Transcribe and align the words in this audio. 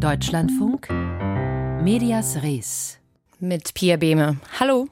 Deutschlandfunk 0.00 0.88
Medias 1.82 2.42
Res 2.42 2.98
mit 3.38 3.74
Pia 3.74 3.98
Behme. 3.98 4.38
Hallo. 4.58 4.88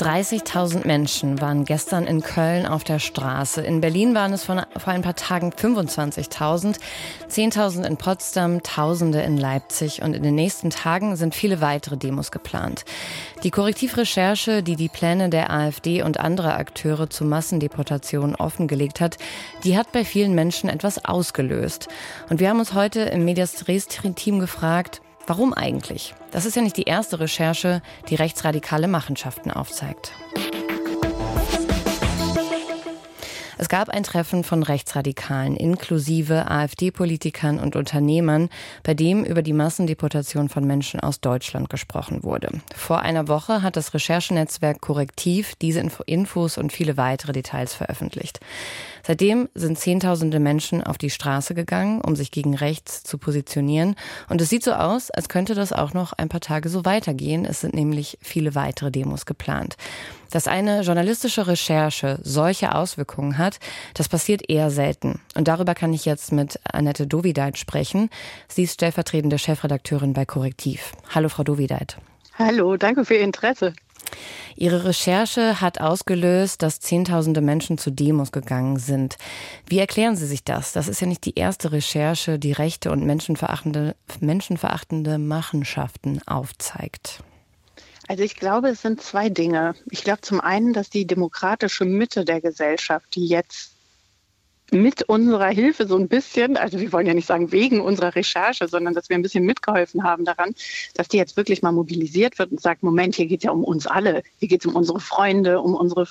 30.000 0.00 0.86
Menschen 0.86 1.42
waren 1.42 1.66
gestern 1.66 2.06
in 2.06 2.22
Köln 2.22 2.64
auf 2.64 2.84
der 2.84 2.98
Straße. 2.98 3.60
In 3.60 3.82
Berlin 3.82 4.14
waren 4.14 4.32
es 4.32 4.44
vor 4.44 4.64
ein 4.86 5.02
paar 5.02 5.14
Tagen 5.14 5.50
25.000, 5.50 6.76
10.000 7.28 7.84
in 7.84 7.98
Potsdam, 7.98 8.62
Tausende 8.62 9.20
in 9.20 9.36
Leipzig 9.36 10.00
und 10.00 10.14
in 10.14 10.22
den 10.22 10.34
nächsten 10.34 10.70
Tagen 10.70 11.16
sind 11.16 11.34
viele 11.34 11.60
weitere 11.60 11.98
Demos 11.98 12.30
geplant. 12.30 12.86
Die 13.42 13.50
Korrektivrecherche, 13.50 14.62
die 14.62 14.76
die 14.76 14.88
Pläne 14.88 15.28
der 15.28 15.50
AfD 15.50 16.02
und 16.02 16.18
anderer 16.18 16.56
Akteure 16.56 17.10
zu 17.10 17.26
Massendeportationen 17.26 18.36
offengelegt 18.36 19.00
hat, 19.00 19.18
die 19.64 19.76
hat 19.76 19.92
bei 19.92 20.06
vielen 20.06 20.34
Menschen 20.34 20.70
etwas 20.70 21.04
ausgelöst. 21.04 21.88
Und 22.30 22.40
wir 22.40 22.48
haben 22.48 22.60
uns 22.60 22.72
heute 22.72 23.00
im 23.00 23.26
Medias 23.26 23.54
Dresden-Team 23.56 24.38
gefragt, 24.38 25.02
Warum 25.26 25.54
eigentlich? 25.54 26.14
Das 26.30 26.44
ist 26.44 26.56
ja 26.56 26.62
nicht 26.62 26.76
die 26.76 26.84
erste 26.84 27.20
Recherche, 27.20 27.82
die 28.08 28.14
rechtsradikale 28.14 28.88
Machenschaften 28.88 29.50
aufzeigt. 29.50 30.12
Es 33.60 33.68
gab 33.68 33.90
ein 33.90 34.04
Treffen 34.04 34.42
von 34.42 34.62
Rechtsradikalen 34.62 35.54
inklusive 35.54 36.50
AfD-Politikern 36.50 37.58
und 37.58 37.76
Unternehmern, 37.76 38.48
bei 38.82 38.94
dem 38.94 39.22
über 39.22 39.42
die 39.42 39.52
Massendeportation 39.52 40.48
von 40.48 40.66
Menschen 40.66 40.98
aus 41.00 41.20
Deutschland 41.20 41.68
gesprochen 41.68 42.24
wurde. 42.24 42.48
Vor 42.74 43.00
einer 43.00 43.28
Woche 43.28 43.60
hat 43.60 43.76
das 43.76 43.92
Recherchenetzwerk 43.92 44.80
Korrektiv 44.80 45.56
diese 45.56 45.86
Infos 46.06 46.56
und 46.56 46.72
viele 46.72 46.96
weitere 46.96 47.32
Details 47.32 47.74
veröffentlicht. 47.74 48.40
Seitdem 49.10 49.48
sind 49.56 49.76
Zehntausende 49.76 50.38
Menschen 50.38 50.84
auf 50.84 50.96
die 50.96 51.10
Straße 51.10 51.52
gegangen, 51.52 52.00
um 52.00 52.14
sich 52.14 52.30
gegen 52.30 52.54
rechts 52.54 53.02
zu 53.02 53.18
positionieren. 53.18 53.96
Und 54.28 54.40
es 54.40 54.50
sieht 54.50 54.62
so 54.62 54.70
aus, 54.70 55.10
als 55.10 55.28
könnte 55.28 55.56
das 55.56 55.72
auch 55.72 55.94
noch 55.94 56.12
ein 56.12 56.28
paar 56.28 56.40
Tage 56.40 56.68
so 56.68 56.84
weitergehen. 56.84 57.44
Es 57.44 57.60
sind 57.60 57.74
nämlich 57.74 58.18
viele 58.22 58.54
weitere 58.54 58.92
Demos 58.92 59.26
geplant. 59.26 59.76
Dass 60.30 60.46
eine 60.46 60.82
journalistische 60.82 61.48
Recherche 61.48 62.20
solche 62.22 62.72
Auswirkungen 62.72 63.36
hat, 63.36 63.58
das 63.94 64.08
passiert 64.08 64.48
eher 64.48 64.70
selten. 64.70 65.18
Und 65.34 65.48
darüber 65.48 65.74
kann 65.74 65.92
ich 65.92 66.04
jetzt 66.04 66.30
mit 66.30 66.60
Annette 66.62 67.08
Dovideit 67.08 67.58
sprechen. 67.58 68.10
Sie 68.46 68.62
ist 68.62 68.74
stellvertretende 68.74 69.40
Chefredakteurin 69.40 70.12
bei 70.12 70.24
Korrektiv. 70.24 70.92
Hallo, 71.12 71.28
Frau 71.28 71.42
Dovideit. 71.42 71.96
Hallo, 72.38 72.76
danke 72.76 73.04
für 73.04 73.14
Ihr 73.14 73.22
Interesse. 73.22 73.72
Ihre 74.56 74.84
Recherche 74.84 75.60
hat 75.60 75.80
ausgelöst, 75.80 76.62
dass 76.62 76.80
Zehntausende 76.80 77.40
Menschen 77.40 77.78
zu 77.78 77.90
Demos 77.90 78.32
gegangen 78.32 78.78
sind. 78.78 79.16
Wie 79.66 79.78
erklären 79.78 80.16
Sie 80.16 80.26
sich 80.26 80.44
das? 80.44 80.72
Das 80.72 80.88
ist 80.88 81.00
ja 81.00 81.06
nicht 81.06 81.24
die 81.24 81.38
erste 81.38 81.72
Recherche, 81.72 82.38
die 82.38 82.52
rechte 82.52 82.90
und 82.90 83.04
menschenverachtende, 83.04 83.96
menschenverachtende 84.20 85.18
Machenschaften 85.18 86.20
aufzeigt. 86.26 87.22
Also 88.08 88.24
ich 88.24 88.36
glaube, 88.36 88.70
es 88.70 88.82
sind 88.82 89.00
zwei 89.00 89.28
Dinge. 89.28 89.74
Ich 89.90 90.02
glaube 90.02 90.20
zum 90.20 90.40
einen, 90.40 90.72
dass 90.72 90.90
die 90.90 91.06
demokratische 91.06 91.84
Mitte 91.84 92.24
der 92.24 92.40
Gesellschaft, 92.40 93.06
die 93.14 93.26
jetzt 93.26 93.72
mit 94.72 95.02
unserer 95.04 95.48
Hilfe 95.48 95.86
so 95.86 95.96
ein 95.96 96.08
bisschen, 96.08 96.56
also 96.56 96.80
wir 96.80 96.92
wollen 96.92 97.06
ja 97.06 97.14
nicht 97.14 97.26
sagen 97.26 97.52
wegen 97.52 97.80
unserer 97.80 98.14
Recherche, 98.14 98.68
sondern 98.68 98.94
dass 98.94 99.08
wir 99.08 99.16
ein 99.16 99.22
bisschen 99.22 99.44
mitgeholfen 99.44 100.04
haben 100.04 100.24
daran, 100.24 100.54
dass 100.94 101.08
die 101.08 101.16
jetzt 101.16 101.36
wirklich 101.36 101.62
mal 101.62 101.72
mobilisiert 101.72 102.38
wird 102.38 102.52
und 102.52 102.60
sagt, 102.60 102.82
Moment, 102.82 103.14
hier 103.14 103.26
geht 103.26 103.40
es 103.40 103.44
ja 103.44 103.50
um 103.50 103.64
uns 103.64 103.86
alle, 103.86 104.22
hier 104.38 104.48
geht 104.48 104.60
es 104.60 104.66
um 104.66 104.76
unsere 104.76 105.00
Freunde, 105.00 105.60
um 105.60 105.74
unsere 105.74 106.06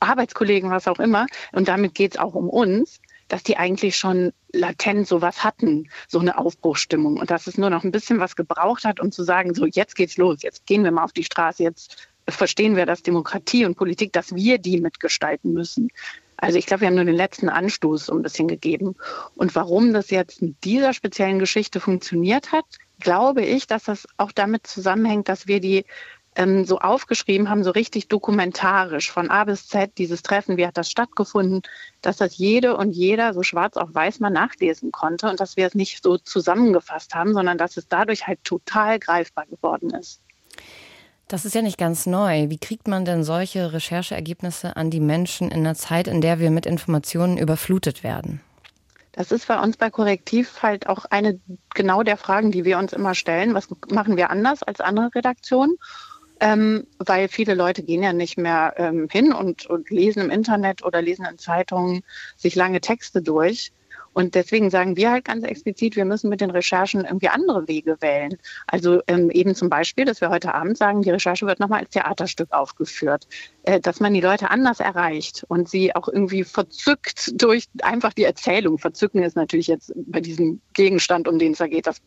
Arbeitskollegen, 0.00 0.70
was 0.70 0.88
auch 0.88 0.98
immer. 0.98 1.26
Und 1.52 1.68
damit 1.68 1.94
geht 1.94 2.14
es 2.14 2.20
auch 2.20 2.34
um 2.34 2.48
uns 2.48 3.00
dass 3.28 3.42
die 3.42 3.56
eigentlich 3.56 3.96
schon 3.96 4.32
latent 4.52 5.08
sowas 5.08 5.42
hatten, 5.42 5.88
so 6.08 6.18
eine 6.18 6.36
Aufbruchsstimmung 6.38 7.18
und 7.18 7.30
dass 7.30 7.46
es 7.46 7.58
nur 7.58 7.70
noch 7.70 7.82
ein 7.82 7.90
bisschen 7.90 8.20
was 8.20 8.36
gebraucht 8.36 8.84
hat, 8.84 9.00
um 9.00 9.10
zu 9.10 9.24
sagen, 9.24 9.54
so 9.54 9.66
jetzt 9.66 9.96
geht's 9.96 10.16
los, 10.16 10.42
jetzt 10.42 10.66
gehen 10.66 10.84
wir 10.84 10.92
mal 10.92 11.04
auf 11.04 11.12
die 11.12 11.24
Straße, 11.24 11.62
jetzt 11.62 12.08
verstehen 12.28 12.76
wir, 12.76 12.86
dass 12.86 13.02
Demokratie 13.02 13.64
und 13.64 13.76
Politik, 13.76 14.12
dass 14.12 14.34
wir 14.34 14.58
die 14.58 14.80
mitgestalten 14.80 15.52
müssen. 15.52 15.88
Also 16.36 16.58
ich 16.58 16.66
glaube, 16.66 16.82
wir 16.82 16.88
haben 16.88 16.94
nur 16.94 17.04
den 17.04 17.14
letzten 17.14 17.48
Anstoß 17.48 18.06
so 18.06 18.14
ein 18.14 18.22
bisschen 18.22 18.48
gegeben. 18.48 18.96
Und 19.34 19.54
warum 19.54 19.92
das 19.92 20.10
jetzt 20.10 20.42
mit 20.42 20.62
dieser 20.64 20.92
speziellen 20.92 21.38
Geschichte 21.38 21.80
funktioniert 21.80 22.52
hat, 22.52 22.64
glaube 23.00 23.42
ich, 23.42 23.66
dass 23.66 23.84
das 23.84 24.06
auch 24.16 24.32
damit 24.32 24.66
zusammenhängt, 24.66 25.28
dass 25.28 25.46
wir 25.46 25.60
die 25.60 25.84
ähm, 26.36 26.64
so 26.64 26.78
aufgeschrieben 26.78 27.48
haben, 27.48 27.64
so 27.64 27.70
richtig 27.70 28.08
dokumentarisch 28.08 29.10
von 29.10 29.30
A 29.30 29.44
bis 29.44 29.68
Z 29.68 29.96
dieses 29.98 30.22
Treffen, 30.22 30.56
wie 30.56 30.66
hat 30.66 30.76
das 30.76 30.90
stattgefunden, 30.90 31.62
dass 32.02 32.16
das 32.16 32.36
jede 32.36 32.76
und 32.76 32.90
jeder 32.90 33.34
so 33.34 33.42
schwarz 33.42 33.76
auf 33.76 33.94
weiß 33.94 34.20
mal 34.20 34.30
nachlesen 34.30 34.92
konnte 34.92 35.28
und 35.28 35.40
dass 35.40 35.56
wir 35.56 35.66
es 35.66 35.74
nicht 35.74 36.02
so 36.02 36.18
zusammengefasst 36.18 37.14
haben, 37.14 37.34
sondern 37.34 37.58
dass 37.58 37.76
es 37.76 37.88
dadurch 37.88 38.26
halt 38.26 38.42
total 38.44 38.98
greifbar 38.98 39.46
geworden 39.46 39.90
ist. 39.90 40.23
Das 41.28 41.44
ist 41.44 41.54
ja 41.54 41.62
nicht 41.62 41.78
ganz 41.78 42.06
neu. 42.06 42.50
Wie 42.50 42.58
kriegt 42.58 42.86
man 42.86 43.04
denn 43.04 43.24
solche 43.24 43.72
Rechercheergebnisse 43.72 44.76
an 44.76 44.90
die 44.90 45.00
Menschen 45.00 45.50
in 45.50 45.60
einer 45.60 45.74
Zeit, 45.74 46.06
in 46.06 46.20
der 46.20 46.38
wir 46.38 46.50
mit 46.50 46.66
Informationen 46.66 47.38
überflutet 47.38 48.04
werden? 48.04 48.40
Das 49.12 49.30
ist 49.30 49.46
bei 49.46 49.58
uns 49.60 49.76
bei 49.76 49.90
Korrektiv 49.90 50.62
halt 50.62 50.88
auch 50.88 51.04
eine 51.06 51.40
genau 51.72 52.02
der 52.02 52.16
Fragen, 52.16 52.50
die 52.50 52.64
wir 52.64 52.78
uns 52.78 52.92
immer 52.92 53.14
stellen. 53.14 53.54
Was 53.54 53.68
machen 53.88 54.16
wir 54.16 54.30
anders 54.30 54.62
als 54.62 54.80
andere 54.80 55.14
Redaktionen? 55.14 55.76
ähm, 56.40 56.86
weil 56.98 57.28
viele 57.28 57.54
Leute 57.54 57.82
gehen 57.82 58.02
ja 58.02 58.12
nicht 58.12 58.36
mehr 58.36 58.74
ähm, 58.76 59.08
hin 59.10 59.32
und, 59.32 59.66
und 59.66 59.90
lesen 59.90 60.20
im 60.20 60.30
Internet 60.30 60.84
oder 60.84 61.00
lesen 61.00 61.26
in 61.30 61.38
Zeitungen 61.38 62.02
sich 62.36 62.54
lange 62.54 62.80
Texte 62.80 63.22
durch. 63.22 63.72
Und 64.14 64.34
deswegen 64.34 64.70
sagen 64.70 64.96
wir 64.96 65.10
halt 65.10 65.24
ganz 65.24 65.44
explizit, 65.44 65.96
wir 65.96 66.04
müssen 66.04 66.30
mit 66.30 66.40
den 66.40 66.50
Recherchen 66.50 67.04
irgendwie 67.04 67.28
andere 67.28 67.68
Wege 67.68 67.96
wählen. 68.00 68.38
Also 68.66 69.02
ähm, 69.08 69.30
eben 69.30 69.54
zum 69.54 69.68
Beispiel, 69.68 70.04
dass 70.04 70.20
wir 70.20 70.30
heute 70.30 70.54
Abend 70.54 70.78
sagen, 70.78 71.02
die 71.02 71.10
Recherche 71.10 71.46
wird 71.46 71.60
nochmal 71.60 71.80
als 71.80 71.90
Theaterstück 71.90 72.52
aufgeführt, 72.52 73.26
äh, 73.64 73.80
dass 73.80 74.00
man 74.00 74.14
die 74.14 74.20
Leute 74.20 74.50
anders 74.50 74.80
erreicht 74.80 75.44
und 75.48 75.68
sie 75.68 75.94
auch 75.94 76.08
irgendwie 76.08 76.44
verzückt 76.44 77.32
durch 77.42 77.66
einfach 77.82 78.12
die 78.12 78.24
Erzählung. 78.24 78.78
Verzücken 78.78 79.22
ist 79.22 79.36
natürlich 79.36 79.66
jetzt 79.66 79.92
bei 79.94 80.20
diesem 80.20 80.60
Gegenstand, 80.72 81.28
um 81.28 81.38
den 81.38 81.52
es 81.52 81.58
da 81.58 81.66
geht, 81.66 81.86
das 81.86 82.00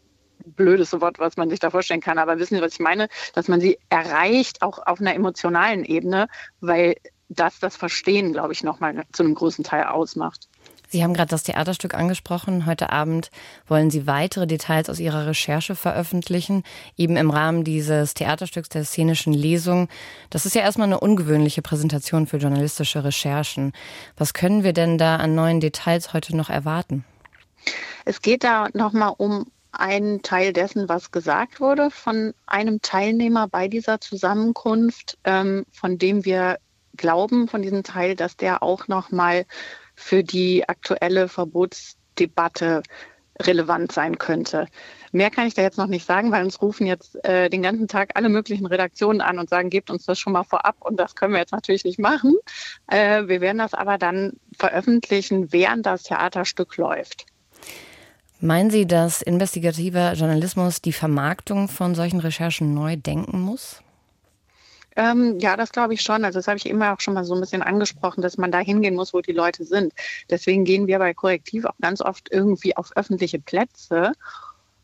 blödeste 0.46 1.02
Wort, 1.02 1.20
was 1.20 1.38
man 1.38 1.50
sich 1.50 1.60
da 1.60 1.70
vorstellen 1.70 2.02
kann. 2.02 2.18
Aber 2.18 2.40
wissen 2.40 2.56
Sie, 2.56 2.62
was 2.62 2.74
ich 2.74 2.80
meine? 2.80 3.10
Dass 3.34 3.48
man 3.48 3.60
sie 3.60 3.78
erreicht, 3.90 4.62
auch 4.62 4.80
auf 4.86 5.02
einer 5.02 5.14
emotionalen 5.14 5.84
Ebene, 5.84 6.28
weil 6.62 6.96
das 7.30 7.60
das 7.60 7.76
Verstehen, 7.76 8.32
glaube 8.32 8.54
ich, 8.54 8.64
nochmal 8.64 9.04
zu 9.12 9.24
einem 9.24 9.36
großen 9.36 9.64
Teil 9.64 9.84
ausmacht. 9.84 10.48
Sie 10.90 11.04
haben 11.04 11.14
gerade 11.14 11.30
das 11.30 11.44
Theaterstück 11.44 11.94
angesprochen. 11.94 12.66
Heute 12.66 12.92
Abend 12.92 13.30
wollen 13.68 13.92
Sie 13.92 14.08
weitere 14.08 14.48
Details 14.48 14.90
aus 14.90 15.00
Ihrer 15.00 15.28
Recherche 15.28 15.76
veröffentlichen, 15.76 16.64
eben 16.96 17.18
im 17.18 17.30
Rahmen 17.30 17.64
dieses 17.64 18.14
Theaterstücks 18.14 18.70
der 18.70 18.86
szenischen 18.86 19.34
Lesung. 19.34 19.90
Das 20.30 20.46
ist 20.46 20.56
ja 20.56 20.62
erstmal 20.62 20.88
eine 20.88 21.00
ungewöhnliche 21.00 21.62
Präsentation 21.62 22.26
für 22.26 22.38
journalistische 22.38 23.04
Recherchen. 23.04 23.74
Was 24.16 24.34
können 24.34 24.64
wir 24.64 24.74
denn 24.74 24.98
da 24.98 25.18
an 25.18 25.36
neuen 25.36 25.60
Details 25.60 26.14
heute 26.14 26.36
noch 26.36 26.50
erwarten? 26.50 27.04
Es 28.06 28.22
geht 28.22 28.46
da 28.46 28.70
nochmal 28.74 29.14
um 29.18 29.48
ein 29.72 30.22
Teil 30.22 30.54
dessen, 30.54 30.88
was 30.88 31.12
gesagt 31.12 31.60
wurde 31.60 31.92
von 31.92 32.34
einem 32.46 32.82
Teilnehmer 32.82 33.48
bei 33.48 33.68
dieser 33.68 34.00
Zusammenkunft, 34.00 35.18
ähm, 35.26 35.66
von 35.72 35.98
dem 35.98 36.26
wir 36.26 36.58
glauben, 36.96 37.48
von 37.48 37.62
diesem 37.62 37.84
Teil, 37.84 38.16
dass 38.16 38.38
der 38.38 38.64
auch 38.64 38.88
nochmal 38.88 39.46
für 39.98 40.24
die 40.24 40.70
aktuelle 40.70 41.28
Verbotsdebatte 41.28 42.84
relevant 43.42 43.92
sein 43.92 44.18
könnte. 44.18 44.68
Mehr 45.12 45.30
kann 45.30 45.48
ich 45.48 45.54
da 45.54 45.62
jetzt 45.62 45.78
noch 45.78 45.88
nicht 45.88 46.06
sagen, 46.06 46.32
weil 46.32 46.44
uns 46.44 46.62
rufen 46.62 46.88
jetzt 46.88 47.24
äh, 47.26 47.50
den 47.50 47.62
ganzen 47.62 47.88
Tag 47.88 48.12
alle 48.16 48.30
möglichen 48.30 48.66
Redaktionen 48.66 49.22
an 49.22 49.40
und 49.40 49.50
sagen, 49.50 49.70
gebt 49.70 49.90
uns 49.90 50.06
das 50.06 50.20
schon 50.20 50.34
mal 50.34 50.44
vorab 50.44 50.76
und 50.80 51.00
das 51.00 51.16
können 51.16 51.34
wir 51.34 51.40
jetzt 51.40 51.52
natürlich 51.52 51.84
nicht 51.84 52.00
machen. 52.00 52.36
Äh, 52.88 53.28
wir 53.28 53.42
werden 53.42 53.58
das 53.58 53.74
aber 53.74 53.98
dann 53.98 54.34
veröffentlichen, 54.58 55.52
während 55.52 55.86
das 55.86 56.04
Theaterstück 56.04 56.78
läuft. 56.78 57.26
Meinen 58.40 58.70
Sie, 58.70 58.86
dass 58.86 59.22
investigativer 59.24 60.14
Journalismus 60.14 60.82
die 60.82 60.94
Vermarktung 60.94 61.68
von 61.68 61.96
solchen 61.96 62.20
Recherchen 62.20 62.74
neu 62.74 62.96
denken 62.96 63.42
muss? 63.42 63.82
Ähm, 64.98 65.38
ja, 65.40 65.56
das 65.56 65.72
glaube 65.72 65.94
ich 65.94 66.02
schon. 66.02 66.26
Also 66.26 66.40
das 66.40 66.48
habe 66.48 66.58
ich 66.58 66.66
immer 66.66 66.92
auch 66.92 67.00
schon 67.00 67.14
mal 67.14 67.24
so 67.24 67.36
ein 67.36 67.40
bisschen 67.40 67.62
angesprochen, 67.62 68.22
dass 68.22 68.38
man 68.38 68.52
da 68.52 68.58
hingehen 68.58 68.96
muss, 68.96 69.14
wo 69.14 69.22
die 69.22 69.32
Leute 69.32 69.64
sind. 69.64 69.94
Deswegen 70.30 70.66
gehen 70.66 70.88
wir 70.88 70.98
bei 70.98 71.14
Korrektiv 71.14 71.66
auch 71.66 71.78
ganz 71.80 72.02
oft 72.02 72.32
irgendwie 72.32 72.76
auf 72.76 72.98
öffentliche 72.98 73.38
Plätze. 73.38 74.14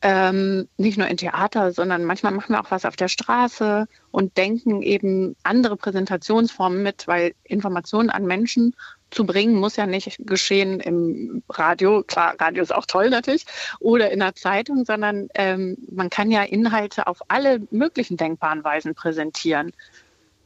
Ähm, 0.03 0.67
nicht 0.77 0.97
nur 0.97 1.07
in 1.07 1.17
Theater, 1.17 1.71
sondern 1.71 2.03
manchmal 2.03 2.33
machen 2.33 2.53
wir 2.53 2.61
auch 2.61 2.69
was 2.71 2.85
auf 2.85 2.95
der 2.95 3.07
Straße 3.07 3.87
und 4.11 4.37
denken 4.37 4.83
eben 4.83 5.35
andere 5.43 5.77
Präsentationsformen 5.77 6.83
mit, 6.83 7.07
weil 7.07 7.33
Informationen 7.45 8.09
an 8.09 8.25
Menschen 8.25 8.75
zu 9.09 9.25
bringen, 9.25 9.55
muss 9.55 9.77
ja 9.77 9.85
nicht 9.85 10.17
geschehen 10.19 10.79
im 10.79 11.41
Radio, 11.49 12.03
klar, 12.03 12.35
Radio 12.37 12.61
ist 12.61 12.75
auch 12.75 12.85
toll 12.85 13.09
natürlich, 13.09 13.45
oder 13.79 14.11
in 14.11 14.19
der 14.19 14.35
Zeitung, 14.35 14.85
sondern 14.85 15.29
ähm, 15.35 15.77
man 15.89 16.09
kann 16.09 16.31
ja 16.31 16.43
Inhalte 16.43 17.07
auf 17.07 17.21
alle 17.29 17.61
möglichen 17.71 18.17
denkbaren 18.17 18.63
Weisen 18.63 18.95
präsentieren. 18.95 19.71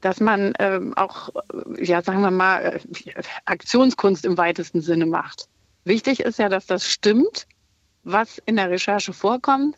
Dass 0.01 0.19
man 0.19 0.53
ähm, 0.59 0.94
auch, 0.95 1.29
ja, 1.79 2.01
sagen 2.01 2.21
wir 2.21 2.31
mal, 2.31 2.79
äh, 3.05 3.23
Aktionskunst 3.45 4.25
im 4.25 4.38
weitesten 4.38 4.81
Sinne 4.81 5.05
macht. 5.05 5.47
Wichtig 5.83 6.19
ist 6.19 6.39
ja, 6.39 6.49
dass 6.49 6.65
das 6.65 6.85
stimmt, 6.85 7.47
was 8.03 8.38
in 8.45 8.55
der 8.55 8.69
Recherche 8.69 9.13
vorkommt. 9.13 9.77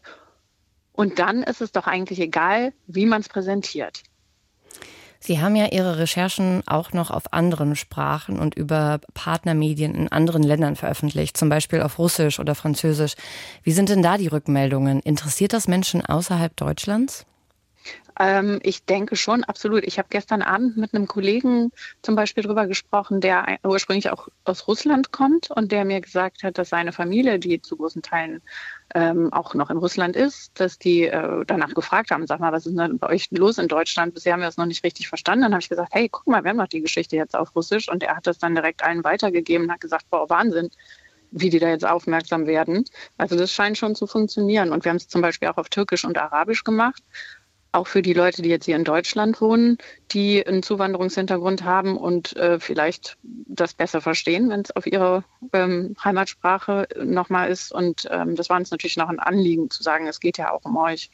Und 0.92 1.20
dann 1.20 1.44
ist 1.44 1.62
es 1.62 1.72
doch 1.72 1.88
eigentlich 1.88 2.20
egal, 2.20 2.74
wie 2.88 3.06
man 3.06 3.22
es 3.22 3.30
präsentiert. 3.30 4.04
Sie 5.22 5.42
haben 5.42 5.56
ja 5.56 5.68
Ihre 5.72 5.98
Recherchen 5.98 6.64
auch 6.66 6.94
noch 6.94 7.12
auf 7.12 7.34
anderen 7.34 7.76
Sprachen 7.76 8.40
und 8.40 8.56
über 8.56 9.02
Partnermedien 9.14 9.94
in 9.94 10.12
anderen 10.12 10.44
Ländern 10.44 10.78
veröffentlicht, 10.78 11.36
zum 11.36 11.50
Beispiel 11.50 11.82
auf 11.82 12.00
Russisch 12.00 12.40
oder 12.40 12.56
Französisch. 12.56 13.16
Wie 13.64 13.72
sind 13.72 13.90
denn 13.90 14.02
da 14.02 14.18
die 14.18 14.28
Rückmeldungen? 14.28 15.02
Interessiert 15.02 15.52
das 15.52 15.68
Menschen 15.68 16.06
außerhalb 16.06 16.56
Deutschlands? 16.56 17.26
Ähm, 18.22 18.60
ich 18.64 18.84
denke 18.84 19.16
schon, 19.16 19.46
absolut. 19.46 19.86
Ich 19.86 19.98
habe 19.98 20.10
gestern 20.10 20.42
Abend 20.42 20.76
mit 20.76 20.94
einem 20.94 21.08
Kollegen 21.08 21.72
zum 22.02 22.16
Beispiel 22.16 22.44
darüber 22.44 22.68
gesprochen, 22.68 23.22
der 23.22 23.60
ursprünglich 23.64 24.10
auch 24.10 24.28
aus 24.44 24.68
Russland 24.68 25.14
kommt 25.14 25.50
und 25.52 25.72
der 25.72 25.86
mir 25.86 26.02
gesagt 26.02 26.44
hat, 26.44 26.58
dass 26.58 26.70
seine 26.70 26.92
Familie, 26.92 27.40
die 27.40 27.62
zu 27.62 27.78
großen 27.78 28.02
Teilen 28.02 28.42
ähm, 28.94 29.32
auch 29.32 29.54
noch 29.54 29.70
in 29.70 29.78
Russland 29.78 30.18
ist, 30.18 30.60
dass 30.60 30.78
die 30.78 31.04
äh, 31.04 31.46
danach 31.48 31.74
gefragt 31.74 32.12
haben, 32.12 32.28
sag 32.28 32.42
mal, 32.42 32.52
was 32.52 32.66
ist 32.66 32.78
denn 32.78 33.00
bei 33.00 33.08
euch 33.08 33.32
los 33.32 33.58
in 33.58 33.70
Deutschland? 33.70 34.14
Bisher 34.14 34.34
haben 34.34 34.42
wir 34.42 34.48
das 34.48 34.58
noch 34.58 34.66
nicht 34.66 34.84
richtig 34.84 35.08
verstanden. 35.08 35.44
Dann 35.44 35.54
habe 35.54 35.62
ich 35.62 35.70
gesagt, 35.70 35.94
hey, 35.94 36.10
guck 36.10 36.28
mal, 36.28 36.44
wir 36.44 36.50
haben 36.50 36.58
doch 36.58 36.68
die 36.68 36.82
Geschichte 36.82 37.16
jetzt 37.16 37.38
auf 37.38 37.56
Russisch 37.56 37.88
und 37.88 38.04
er 38.04 38.18
hat 38.18 38.28
das 38.28 38.38
dann 38.38 38.54
direkt 38.54 38.84
allen 38.84 39.06
weitergegeben 39.06 39.68
und 39.68 39.74
hat 39.74 39.82
gesagt, 39.82 40.10
boah, 40.10 40.30
Wahnsinn 40.30 40.70
wie 41.32 41.52
die 41.52 41.60
da 41.60 41.70
jetzt 41.70 41.86
aufmerksam 41.86 42.48
werden. 42.48 42.86
Also 43.18 43.38
das 43.38 43.52
scheint 43.52 43.78
schon 43.78 43.94
zu 43.94 44.08
funktionieren. 44.08 44.72
Und 44.72 44.84
wir 44.84 44.90
haben 44.90 44.98
es 44.98 45.08
zum 45.08 45.22
Beispiel 45.22 45.48
auch 45.48 45.58
auf 45.58 45.70
Türkisch 45.70 46.04
und 46.04 46.18
Arabisch 46.18 46.64
gemacht 46.64 47.04
auch 47.72 47.88
für 47.88 48.02
die 48.02 48.14
Leute, 48.14 48.42
die 48.42 48.50
jetzt 48.50 48.66
hier 48.66 48.76
in 48.76 48.84
Deutschland 48.84 49.42
wohnen, 49.42 49.78
die 50.12 50.46
einen 50.46 50.64
Zuwanderungshintergrund 50.64 51.64
haben 51.64 51.98
und 51.98 52.36
äh, 52.36 52.60
vielleicht 52.60 53.18
das 53.24 53.74
besser 53.74 54.02
verstehen, 54.02 54.50
wenn 54.50 54.62
es 54.62 54.76
auf 54.76 54.88
ihre 54.88 55.24
ähm, 55.54 55.96
Heimatsprache 56.04 56.88
nochmal 57.04 57.50
ist. 57.50 57.72
Und 57.72 58.08
ähm, 58.10 58.36
das 58.36 58.50
war 58.50 58.58
uns 58.58 58.72
natürlich 58.72 58.98
noch 58.98 59.10
ein 59.10 59.20
Anliegen 59.20 59.70
zu 59.70 59.84
sagen, 59.84 60.08
es 60.08 60.20
geht 60.20 60.38
ja 60.38 60.52
auch 60.52 60.66
um 60.66 60.78
euch. 60.78 61.12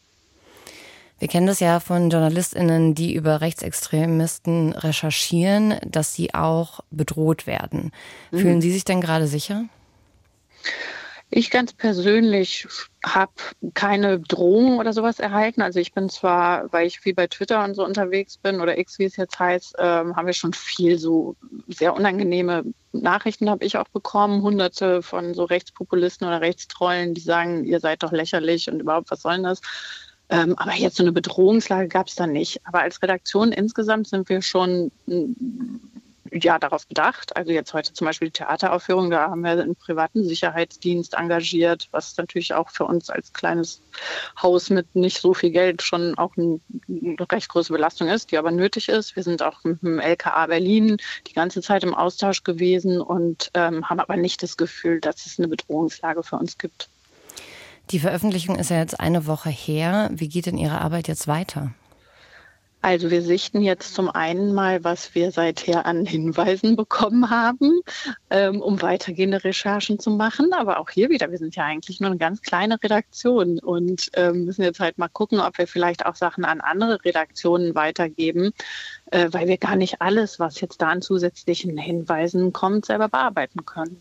Wir 1.19 1.29
kennen 1.29 1.47
das 1.47 1.61
ja 1.61 1.79
von 1.79 2.09
JournalistInnen, 2.09 2.93
die 2.93 3.13
über 3.13 3.39
Rechtsextremisten 3.39 4.73
recherchieren, 4.73 5.75
dass 5.85 6.13
sie 6.13 6.33
auch 6.33 6.81
bedroht 6.91 7.47
werden. 7.47 7.91
Mhm. 8.31 8.39
Fühlen 8.39 8.61
Sie 8.61 8.71
sich 8.71 8.83
denn 8.83 8.99
gerade 8.99 9.27
sicher? 9.27 9.65
Ich 11.31 11.49
ganz 11.49 11.73
persönlich 11.73 12.67
habe 13.03 13.33
keine 13.73 14.19
Drohung 14.19 14.77
oder 14.77 14.93
sowas 14.93 15.19
erhalten. 15.19 15.61
Also 15.61 15.79
ich 15.79 15.91
bin 15.91 16.07
zwar, 16.09 16.71
weil 16.71 16.87
ich 16.87 16.99
viel 16.99 17.15
bei 17.15 17.27
Twitter 17.27 17.63
und 17.63 17.75
so 17.75 17.83
unterwegs 17.83 18.37
bin 18.37 18.61
oder 18.61 18.77
X, 18.77 18.99
wie 18.99 19.05
es 19.05 19.17
jetzt 19.17 19.39
heißt, 19.39 19.75
ähm, 19.79 20.15
haben 20.15 20.27
wir 20.27 20.33
schon 20.33 20.53
viel 20.53 20.97
so 20.99 21.35
sehr 21.67 21.95
unangenehme 21.95 22.63
Nachrichten 23.01 23.49
habe 23.49 23.65
ich 23.65 23.77
auch 23.77 23.89
bekommen. 23.89 24.41
Hunderte 24.41 25.01
von 25.01 25.33
so 25.33 25.43
Rechtspopulisten 25.43 26.27
oder 26.27 26.41
Rechtstrollen, 26.41 27.13
die 27.13 27.21
sagen, 27.21 27.65
ihr 27.65 27.79
seid 27.79 28.03
doch 28.03 28.11
lächerlich 28.11 28.69
und 28.69 28.79
überhaupt, 28.79 29.11
was 29.11 29.21
soll 29.21 29.33
denn 29.33 29.43
das? 29.43 29.61
Ähm, 30.29 30.55
aber 30.57 30.73
jetzt 30.73 30.97
so 30.97 31.03
eine 31.03 31.11
Bedrohungslage 31.11 31.87
gab 31.87 32.07
es 32.07 32.15
da 32.15 32.25
nicht. 32.25 32.61
Aber 32.65 32.81
als 32.81 33.01
Redaktion 33.01 33.51
insgesamt 33.51 34.07
sind 34.07 34.29
wir 34.29 34.41
schon 34.41 34.91
ja 36.31 36.59
darauf 36.59 36.87
bedacht. 36.87 37.35
Also 37.35 37.51
jetzt 37.51 37.73
heute 37.73 37.93
zum 37.93 38.05
Beispiel 38.05 38.29
die 38.29 38.39
Theateraufführung, 38.39 39.09
da 39.09 39.29
haben 39.29 39.41
wir 39.41 39.51
einen 39.51 39.75
privaten 39.75 40.23
Sicherheitsdienst 40.23 41.13
engagiert, 41.13 41.87
was 41.91 42.17
natürlich 42.17 42.53
auch 42.53 42.69
für 42.69 42.85
uns 42.85 43.09
als 43.09 43.33
kleines 43.33 43.81
Haus 44.41 44.69
mit 44.69 44.95
nicht 44.95 45.21
so 45.21 45.33
viel 45.33 45.51
Geld 45.51 45.81
schon 45.81 46.17
auch 46.17 46.35
eine 46.37 46.59
recht 47.31 47.49
große 47.49 47.71
Belastung 47.71 48.07
ist, 48.07 48.31
die 48.31 48.37
aber 48.37 48.51
nötig 48.51 48.89
ist. 48.89 49.15
Wir 49.15 49.23
sind 49.23 49.41
auch 49.43 49.63
mit 49.63 49.81
dem 49.81 49.99
LKA 49.99 50.47
Berlin 50.47 50.97
die 51.27 51.33
ganze 51.33 51.61
Zeit 51.61 51.83
im 51.83 51.93
Austausch 51.93 52.43
gewesen 52.43 53.01
und 53.01 53.51
ähm, 53.53 53.89
haben 53.89 53.99
aber 53.99 54.17
nicht 54.17 54.41
das 54.43 54.57
Gefühl, 54.57 54.99
dass 54.99 55.25
es 55.25 55.39
eine 55.39 55.47
Bedrohungslage 55.47 56.23
für 56.23 56.37
uns 56.37 56.57
gibt. 56.57 56.89
Die 57.91 57.99
Veröffentlichung 57.99 58.55
ist 58.55 58.71
ja 58.71 58.79
jetzt 58.79 58.99
eine 58.99 59.27
Woche 59.27 59.49
her. 59.49 60.09
Wie 60.11 60.27
geht 60.27 60.47
denn 60.47 60.57
Ihre 60.57 60.81
Arbeit 60.81 61.07
jetzt 61.07 61.27
weiter? 61.27 61.71
Also 62.85 63.09
wir 63.09 63.23
sichten 63.23 63.63
jetzt 63.63 63.95
zum 63.95 64.11
einen 64.11 64.53
mal, 64.53 64.83
was 64.83 65.15
wir 65.15 65.31
seither 65.31 65.87
an 65.87 66.05
Hinweisen 66.05 66.75
bekommen 66.75 67.31
haben, 67.31 67.79
ähm, 68.29 68.61
um 68.61 68.79
weitergehende 68.79 69.43
Recherchen 69.43 69.97
zu 69.97 70.11
machen. 70.11 70.53
Aber 70.53 70.79
auch 70.79 70.91
hier 70.91 71.09
wieder, 71.09 71.31
wir 71.31 71.39
sind 71.39 71.55
ja 71.55 71.63
eigentlich 71.63 71.99
nur 71.99 72.11
eine 72.11 72.19
ganz 72.19 72.43
kleine 72.43 72.77
Redaktion 72.83 73.57
und 73.57 74.11
ähm, 74.13 74.45
müssen 74.45 74.61
jetzt 74.61 74.79
halt 74.79 74.99
mal 74.99 75.07
gucken, 75.07 75.39
ob 75.39 75.57
wir 75.57 75.65
vielleicht 75.65 76.05
auch 76.05 76.13
Sachen 76.13 76.45
an 76.45 76.61
andere 76.61 77.03
Redaktionen 77.03 77.73
weitergeben, 77.73 78.51
äh, 79.09 79.29
weil 79.31 79.47
wir 79.47 79.57
gar 79.57 79.77
nicht 79.77 80.03
alles, 80.03 80.39
was 80.39 80.61
jetzt 80.61 80.79
da 80.79 80.89
an 80.89 81.01
zusätzlichen 81.01 81.79
Hinweisen 81.79 82.53
kommt, 82.53 82.85
selber 82.85 83.09
bearbeiten 83.09 83.65
können. 83.65 83.99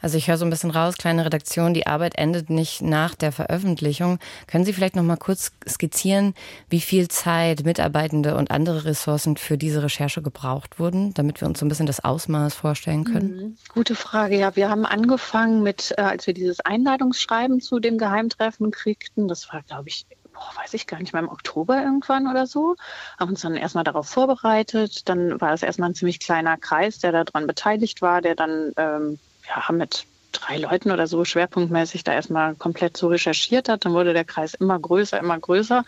Also 0.00 0.18
ich 0.18 0.28
höre 0.28 0.38
so 0.38 0.44
ein 0.44 0.50
bisschen 0.50 0.70
raus, 0.70 0.96
kleine 0.96 1.24
Redaktion, 1.24 1.74
die 1.74 1.86
Arbeit 1.86 2.16
endet 2.16 2.50
nicht 2.50 2.82
nach 2.82 3.14
der 3.14 3.32
Veröffentlichung. 3.32 4.18
Können 4.46 4.64
Sie 4.64 4.72
vielleicht 4.72 4.96
noch 4.96 5.02
mal 5.02 5.16
kurz 5.16 5.52
skizzieren, 5.68 6.34
wie 6.68 6.80
viel 6.80 7.08
Zeit 7.08 7.64
Mitarbeitende 7.64 8.36
und 8.36 8.50
andere 8.50 8.84
Ressourcen 8.84 9.36
für 9.36 9.58
diese 9.58 9.82
Recherche 9.82 10.22
gebraucht 10.22 10.78
wurden, 10.78 11.14
damit 11.14 11.40
wir 11.40 11.48
uns 11.48 11.58
so 11.58 11.66
ein 11.66 11.68
bisschen 11.68 11.86
das 11.86 12.04
Ausmaß 12.04 12.54
vorstellen 12.54 13.04
können? 13.04 13.36
Mhm. 13.36 13.56
Gute 13.72 13.94
Frage. 13.94 14.38
Ja, 14.38 14.54
wir 14.56 14.70
haben 14.70 14.86
angefangen 14.86 15.62
mit, 15.62 15.94
äh, 15.96 16.02
als 16.02 16.26
wir 16.26 16.34
dieses 16.34 16.60
Einladungsschreiben 16.60 17.60
zu 17.60 17.78
dem 17.78 17.98
Geheimtreffen 17.98 18.70
kriegten. 18.70 19.28
Das 19.28 19.52
war, 19.52 19.62
glaube 19.62 19.88
ich, 19.88 20.06
boah, 20.36 20.62
weiß 20.62 20.74
ich 20.74 20.86
gar 20.86 20.98
nicht 21.00 21.12
mal, 21.12 21.20
im 21.20 21.28
Oktober 21.28 21.82
irgendwann 21.82 22.28
oder 22.28 22.46
so, 22.46 22.76
haben 23.18 23.30
uns 23.30 23.40
dann 23.40 23.56
erstmal 23.56 23.84
darauf 23.84 24.08
vorbereitet. 24.08 25.08
Dann 25.08 25.40
war 25.40 25.52
es 25.52 25.62
erstmal 25.62 25.90
ein 25.90 25.94
ziemlich 25.94 26.20
kleiner 26.20 26.56
Kreis, 26.56 26.98
der 26.98 27.12
daran 27.12 27.46
beteiligt 27.46 28.02
war, 28.02 28.20
der 28.20 28.34
dann 28.34 28.72
ähm, 28.76 29.18
ja, 29.48 29.72
mit 29.72 30.06
drei 30.32 30.58
Leuten 30.58 30.90
oder 30.90 31.06
so 31.06 31.24
schwerpunktmäßig 31.24 32.04
da 32.04 32.12
erstmal 32.12 32.54
komplett 32.54 32.96
so 32.96 33.08
recherchiert 33.08 33.68
hat. 33.68 33.84
Dann 33.84 33.94
wurde 33.94 34.12
der 34.12 34.24
Kreis 34.24 34.54
immer 34.54 34.78
größer, 34.78 35.18
immer 35.18 35.38
größer. 35.38 35.84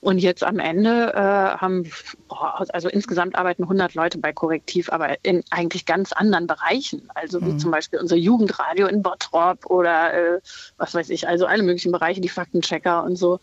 Und 0.00 0.18
jetzt 0.18 0.44
am 0.44 0.58
Ende 0.58 1.14
äh, 1.14 1.18
haben, 1.18 1.90
boah, 2.28 2.66
also 2.74 2.88
insgesamt 2.88 3.36
arbeiten 3.36 3.62
100 3.62 3.94
Leute 3.94 4.18
bei 4.18 4.34
Korrektiv, 4.34 4.92
aber 4.92 5.16
in 5.24 5.42
eigentlich 5.50 5.86
ganz 5.86 6.12
anderen 6.12 6.46
Bereichen. 6.46 7.08
Also 7.14 7.40
wie 7.40 7.52
mhm. 7.52 7.58
zum 7.58 7.70
Beispiel 7.70 7.98
unser 8.00 8.16
Jugendradio 8.16 8.86
in 8.86 9.02
Bottrop 9.02 9.64
oder 9.66 10.12
äh, 10.12 10.40
was 10.76 10.94
weiß 10.94 11.08
ich, 11.08 11.26
also 11.26 11.46
alle 11.46 11.62
möglichen 11.62 11.92
Bereiche, 11.92 12.20
die 12.20 12.28
Faktenchecker 12.28 13.02
und 13.02 13.16
so. 13.16 13.40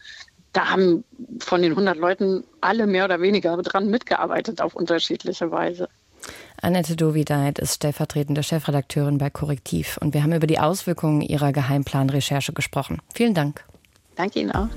Da 0.54 0.69
haben 0.69 1.04
von 1.40 1.62
den 1.62 1.72
100 1.72 1.98
Leuten 1.98 2.44
alle 2.60 2.86
mehr 2.86 3.06
oder 3.06 3.22
weniger 3.22 3.57
dran 3.57 3.90
mitgearbeitet 3.90 4.62
auf 4.62 4.75
unterschiedliche 4.75 5.50
Weise. 5.50 5.88
Annette 6.62 6.96
Dovideit 6.96 7.58
ist 7.58 7.75
stellvertretende 7.75 8.44
Chefredakteurin 8.44 9.18
bei 9.18 9.31
Korrektiv 9.31 9.97
und 10.00 10.14
wir 10.14 10.21
haben 10.21 10.33
über 10.33 10.45
die 10.45 10.59
Auswirkungen 10.59 11.21
ihrer 11.21 11.52
Geheimplanrecherche 11.52 12.54
gesprochen. 12.54 13.02
Vielen 13.14 13.33
Dank. 13.33 13.66
Danke 14.16 14.40
Ihnen 14.40 14.52
auch. 14.52 14.68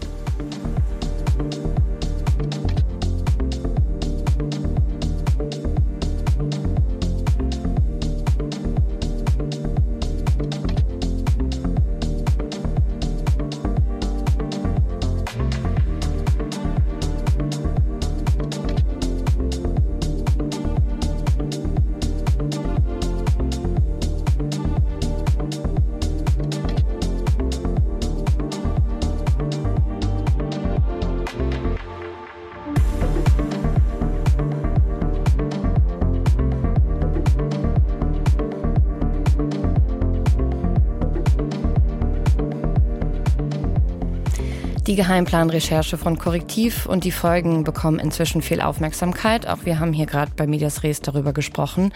Die 44.94 45.02
Geheimplanrecherche 45.02 45.98
von 45.98 46.18
Korrektiv 46.18 46.86
und 46.86 47.02
die 47.02 47.10
Folgen 47.10 47.64
bekommen 47.64 47.98
inzwischen 47.98 48.42
viel 48.42 48.60
Aufmerksamkeit. 48.60 49.44
Auch 49.48 49.64
wir 49.64 49.80
haben 49.80 49.92
hier 49.92 50.06
gerade 50.06 50.30
bei 50.36 50.46
Medias 50.46 50.84
Res 50.84 51.00
darüber 51.00 51.32
gesprochen. 51.32 51.92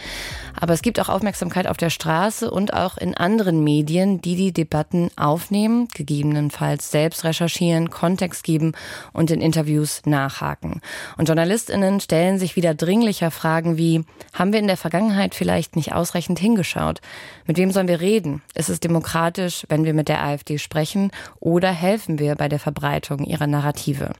Aber 0.58 0.74
es 0.74 0.82
gibt 0.82 1.00
auch 1.00 1.08
Aufmerksamkeit 1.08 1.66
auf 1.66 1.76
der 1.76 1.90
Straße 1.90 2.50
und 2.50 2.74
auch 2.74 2.96
in 2.96 3.16
anderen 3.16 3.64
Medien, 3.64 4.20
die 4.20 4.36
die 4.36 4.52
Debatten 4.52 5.10
aufnehmen, 5.16 5.88
gegebenenfalls 5.94 6.90
selbst 6.90 7.24
recherchieren, 7.24 7.90
Kontext 7.90 8.44
geben 8.44 8.72
und 9.12 9.30
in 9.30 9.40
Interviews 9.40 10.02
nachhaken. 10.04 10.80
Und 11.16 11.28
JournalistInnen 11.28 12.00
stellen 12.00 12.38
sich 12.38 12.56
wieder 12.56 12.74
dringlicher 12.74 13.30
Fragen 13.30 13.76
wie, 13.76 14.04
haben 14.32 14.52
wir 14.52 14.60
in 14.60 14.66
der 14.66 14.76
Vergangenheit 14.76 15.34
vielleicht 15.34 15.76
nicht 15.76 15.92
ausreichend 15.92 16.38
hingeschaut? 16.38 17.00
Mit 17.46 17.56
wem 17.56 17.70
sollen 17.70 17.88
wir 17.88 18.00
reden? 18.00 18.42
Ist 18.54 18.68
es 18.68 18.80
demokratisch, 18.80 19.64
wenn 19.68 19.84
wir 19.84 19.94
mit 19.94 20.08
der 20.08 20.22
AfD 20.22 20.58
sprechen? 20.58 21.10
Oder 21.40 21.72
helfen 21.72 22.18
wir 22.18 22.34
bei 22.34 22.48
der 22.48 22.58
Verbreitung 22.58 23.24
ihrer 23.24 23.46
Narrative. 23.46 24.12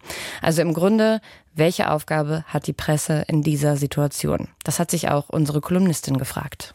Also 0.43 0.63
im 0.63 0.75
Grunde, 0.75 1.21
welche 1.59 1.91
Aufgabe 1.91 2.45
hat 2.47 2.67
die 2.67 2.73
Presse 2.73 3.25
in 3.29 3.43
dieser 3.43 3.77
Situation? 3.77 4.49
Das 4.65 4.79
hat 4.79 4.91
sich 4.91 5.09
auch 5.09 5.29
unsere 5.29 5.61
Kolumnistin 5.61 6.17
gefragt. 6.17 6.75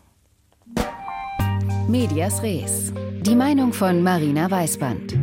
Medias 1.88 2.44
Res. 2.44 2.94
Die 3.22 3.36
Meinung 3.36 3.74
von 3.74 4.04
Marina 4.04 4.50
Weißband. 4.50 5.18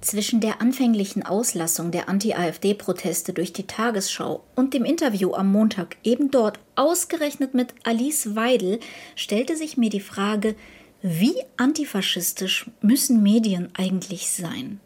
Zwischen 0.00 0.40
der 0.40 0.62
anfänglichen 0.62 1.22
Auslassung 1.22 1.90
der 1.90 2.08
Anti-AfD-Proteste 2.08 3.34
durch 3.34 3.52
die 3.52 3.66
Tagesschau 3.66 4.42
und 4.54 4.72
dem 4.72 4.84
Interview 4.84 5.34
am 5.34 5.52
Montag 5.52 5.96
eben 6.02 6.30
dort 6.30 6.58
ausgerechnet 6.76 7.52
mit 7.52 7.74
Alice 7.84 8.34
Weidel 8.34 8.80
stellte 9.16 9.56
sich 9.56 9.76
mir 9.76 9.90
die 9.90 10.00
Frage, 10.00 10.54
wie 11.02 11.34
antifaschistisch 11.56 12.70
müssen 12.80 13.22
Medien 13.22 13.68
eigentlich 13.76 14.30
sein? 14.30 14.80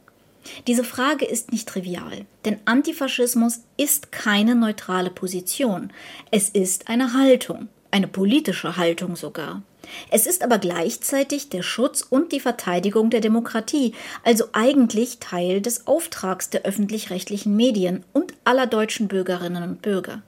Diese 0.66 0.84
Frage 0.84 1.24
ist 1.24 1.52
nicht 1.52 1.68
trivial, 1.68 2.26
denn 2.44 2.58
Antifaschismus 2.64 3.60
ist 3.76 4.12
keine 4.12 4.54
neutrale 4.54 5.10
Position. 5.10 5.92
Es 6.30 6.48
ist 6.48 6.88
eine 6.88 7.12
Haltung, 7.12 7.68
eine 7.90 8.08
politische 8.08 8.76
Haltung 8.76 9.16
sogar. 9.16 9.62
Es 10.10 10.26
ist 10.26 10.42
aber 10.42 10.58
gleichzeitig 10.58 11.48
der 11.48 11.62
Schutz 11.62 12.02
und 12.02 12.32
die 12.32 12.40
Verteidigung 12.40 13.10
der 13.10 13.20
Demokratie, 13.20 13.94
also 14.24 14.44
eigentlich 14.52 15.18
Teil 15.18 15.60
des 15.60 15.86
Auftrags 15.86 16.50
der 16.50 16.62
öffentlich-rechtlichen 16.62 17.56
Medien 17.56 18.04
und 18.12 18.34
aller 18.44 18.66
deutschen 18.66 19.08
Bürgerinnen 19.08 19.62
und 19.62 19.82
Bürger. 19.82 20.22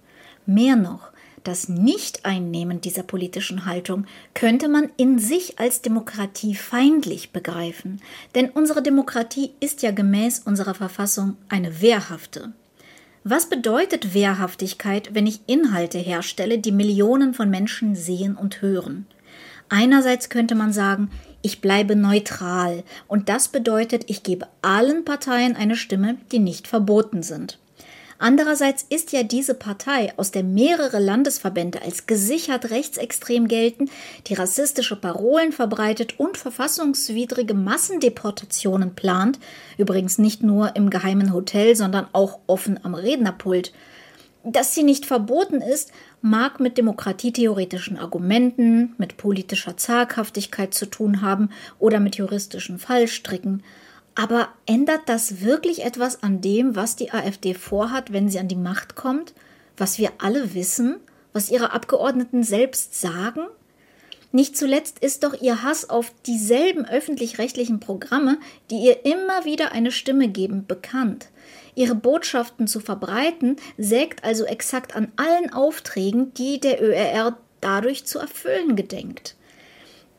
Mehr 0.47 0.76
noch, 0.76 1.11
das 1.45 1.69
Nicht-Einnehmen 1.69 2.81
dieser 2.81 3.03
politischen 3.03 3.67
Haltung 3.67 4.07
könnte 4.33 4.69
man 4.69 4.91
in 4.97 5.19
sich 5.19 5.59
als 5.59 5.83
Demokratie 5.83 6.55
feindlich 6.55 7.31
begreifen, 7.31 8.01
denn 8.35 8.51
unsere 8.51 8.83
Demokratie 8.83 9.53
ist 9.61 9.83
ja 9.83 9.91
gemäß 9.91 10.41
unserer 10.41 10.75
Verfassung 10.75 11.37
eine 11.49 11.81
wehrhafte. 11.81 12.53
Was 13.25 13.49
bedeutet 13.49 14.13
Wehrhaftigkeit, 14.13 15.15
wenn 15.15 15.27
ich 15.27 15.41
Inhalte 15.47 15.99
herstelle, 15.99 16.59
die 16.59 16.73
Millionen 16.73 17.33
von 17.33 17.49
Menschen 17.49 17.95
sehen 17.95 18.37
und 18.37 18.61
hören? 18.61 19.07
Einerseits 19.69 20.29
könnte 20.29 20.55
man 20.55 20.73
sagen, 20.73 21.11
ich 21.41 21.61
bleibe 21.61 21.97
neutral 21.97 22.85
und 23.09 23.29
das 23.29 23.49
bedeutet, 23.49 24.05
ich 24.09 24.23
gebe 24.23 24.47
allen 24.63 25.05
Parteien 25.05 25.57
eine 25.57 25.77
Stimme, 25.77 26.17
die 26.33 26.39
nicht 26.39 26.69
verboten 26.69 27.23
sind. 27.23 27.59
Andererseits 28.18 28.87
ist 28.88 29.12
ja 29.12 29.23
diese 29.23 29.54
Partei, 29.54 30.12
aus 30.16 30.30
der 30.30 30.44
mehrere 30.44 30.99
Landesverbände 30.99 31.83
als 31.83 32.06
gesichert 32.06 32.71
rechtsextrem 32.71 33.49
gelten, 33.49 33.90
die 34.26 34.35
rassistische 34.35 34.97
Parolen 34.97 35.52
verbreitet 35.52 36.18
und 36.18 36.37
verfassungswidrige 36.37 37.54
Massendeportationen 37.54 38.94
plant, 38.94 39.38
übrigens 39.78 40.18
nicht 40.18 40.42
nur 40.42 40.76
im 40.76 40.90
geheimen 40.90 41.33
Hotel, 41.33 41.75
sondern 41.75 42.06
auch 42.12 42.38
offen 42.47 42.78
am 42.85 42.94
Rednerpult. 42.94 43.73
Dass 44.47 44.75
sie 44.75 44.83
nicht 44.83 45.06
verboten 45.06 45.62
ist, 45.62 45.90
mag 46.21 46.61
mit 46.61 46.76
demokratietheoretischen 46.76 47.99
Argumenten, 47.99 48.94
mit 48.99 49.16
politischer 49.16 49.78
Zaghaftigkeit 49.78 50.75
zu 50.75 50.87
tun 50.87 51.23
haben 51.23 51.49
oder 51.78 51.99
mit 51.99 52.16
juristischen 52.16 52.78
Fallstricken. 52.78 53.62
Aber 54.14 54.49
ändert 54.66 55.02
das 55.06 55.40
wirklich 55.40 55.85
etwas 55.85 56.23
an 56.23 56.40
dem, 56.40 56.76
was 56.76 56.97
die 56.97 57.12
AfD 57.12 57.54
vorhat, 57.54 58.12
wenn 58.12 58.28
sie 58.28 58.38
an 58.38 58.49
die 58.49 58.56
Macht 58.56 58.94
kommt? 58.94 59.35
Was 59.76 59.99
wir 59.99 60.12
alle 60.18 60.54
wissen? 60.54 61.00
Was 61.33 61.50
ihre 61.50 61.73
Abgeordneten 61.73 62.44
selbst 62.44 63.00
sagen? 63.00 63.40
Nicht 64.30 64.56
zuletzt 64.56 64.99
ist 64.99 65.23
doch 65.23 65.40
ihr 65.40 65.62
Hass 65.62 65.90
auf 65.90 66.12
dieselben 66.26 66.87
öffentlich-rechtlichen 66.87 67.78
Programme, 67.78 68.38
die 68.71 68.85
ihr 68.85 69.04
immer 69.04 69.44
wieder 69.44 69.73
eine 69.73 69.92
Stimme 69.92 70.28
geben, 70.28 70.66
bekannt. 70.66 71.28
Ihre 71.76 71.94
Botschaften 71.94 72.66
zu 72.66 72.80
verbreiten, 72.80 73.56
sägt 73.78 74.25
also 74.25 74.44
exakt 74.44 74.97
an 74.97 75.12
allen 75.16 75.52
Aufträgen, 75.52 76.35
die 76.35 76.61
der 76.61 76.83
ÖRR 76.83 77.37
dadurch 77.61 78.06
zu 78.06 78.18
erfüllen 78.18 78.76
gedenkt. 78.76 79.37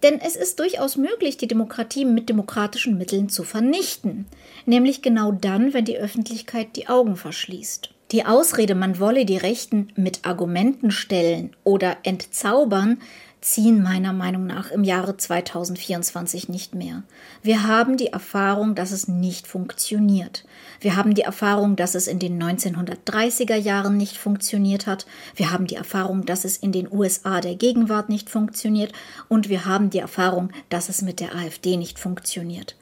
Denn 0.04 0.20
es 0.20 0.36
ist 0.36 0.60
durchaus 0.60 0.98
möglich, 0.98 1.38
die 1.38 1.48
Demokratie 1.48 2.06
mit 2.06 2.30
demokratischen 2.30 2.98
Mitteln 2.98 3.30
zu 3.30 3.44
vernichten, 3.44 4.26
nämlich 4.66 5.02
genau 5.02 5.32
dann, 5.32 5.74
wenn 5.74 5.86
die 5.86 5.98
Öffentlichkeit 5.98 6.76
die 6.76 6.88
Augen 6.88 7.16
verschließt. 7.16 7.90
Die 8.12 8.26
Ausrede, 8.26 8.76
man 8.76 9.00
wolle 9.00 9.26
die 9.26 9.38
Rechten 9.38 9.88
mit 9.96 10.26
Argumenten 10.26 10.92
stellen 10.92 11.56
oder 11.64 11.98
entzaubern, 12.04 13.00
ziehen 13.42 13.84
meiner 13.84 14.12
Meinung 14.12 14.48
nach 14.48 14.72
im 14.72 14.84
Jahre 14.84 15.18
2024 15.18 16.50
nicht 16.50 16.74
mehr. 16.74 17.04
Wir 17.44 17.68
haben 17.68 17.96
die 17.96 18.08
Erfahrung, 18.08 18.74
dass 18.74 18.92
es 18.92 19.08
nicht 19.08 19.48
funktioniert. 19.48 20.46
Wir 20.80 20.96
haben 20.96 21.14
die 21.14 21.22
Erfahrung, 21.22 21.76
dass 21.76 21.94
es 21.96 22.08
in 22.08 22.20
den 22.20 22.42
1930er 22.42 23.56
Jahren 23.56 23.98
nicht 23.98 24.18
funktioniert 24.18 24.88
hat. 24.88 25.06
Wir 25.36 25.52
haben 25.52 25.68
die 25.68 25.76
Erfahrung, 25.76 26.26
dass 26.26 26.44
es 26.46 26.58
in 26.58 26.72
den 26.72 26.92
USA 26.92 27.40
der 27.42 27.56
Gegenwart 27.56 28.10
nicht 28.10 28.30
funktioniert. 28.30 28.94
Und 29.30 29.50
wir 29.50 29.66
haben 29.66 29.90
die 29.90 30.00
Erfahrung, 30.00 30.50
dass 30.70 30.90
es 30.90 31.02
mit 31.02 31.20
der 31.20 31.36
AfD 31.36 31.78
nicht 31.78 32.00
funktioniert. 32.00 32.76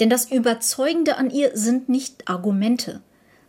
Denn 0.00 0.10
das 0.10 0.30
Überzeugende 0.30 1.16
an 1.16 1.30
ihr 1.30 1.50
sind 1.54 1.88
nicht 1.88 2.28
Argumente, 2.28 3.00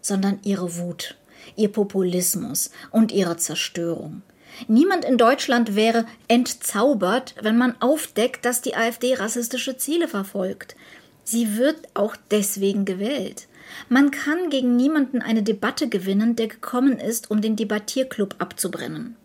sondern 0.01 0.39
ihre 0.44 0.77
Wut, 0.77 1.18
ihr 1.56 1.72
Populismus 1.72 2.72
und 2.91 3.12
ihre 3.12 3.38
Zerstörung. 3.38 4.22
Niemand 4.67 5.05
in 5.05 5.17
Deutschland 5.17 5.75
wäre 5.75 6.05
entzaubert, 6.27 7.36
wenn 7.41 7.58
man 7.58 7.79
aufdeckt, 7.81 8.46
dass 8.46 8.62
die 8.62 8.75
AfD 8.75 9.15
rassistische 9.15 9.77
Ziele 9.77 10.08
verfolgt. 10.08 10.75
Sie 11.24 11.58
wird 11.58 11.77
auch 11.93 12.15
deswegen 12.29 12.86
gewählt. 12.86 13.48
Man 13.89 14.12
kann 14.12 14.50
gegen 14.50 14.75
niemanden 14.75 15.22
eine 15.22 15.43
Debatte 15.43 15.88
gewinnen, 15.88 16.36
der 16.36 16.48
gekommen 16.48 17.00
ist, 17.00 17.31
um 17.31 17.41
den 17.41 17.55
Debattierclub 17.55 18.36
abzubrennen. 18.39 19.15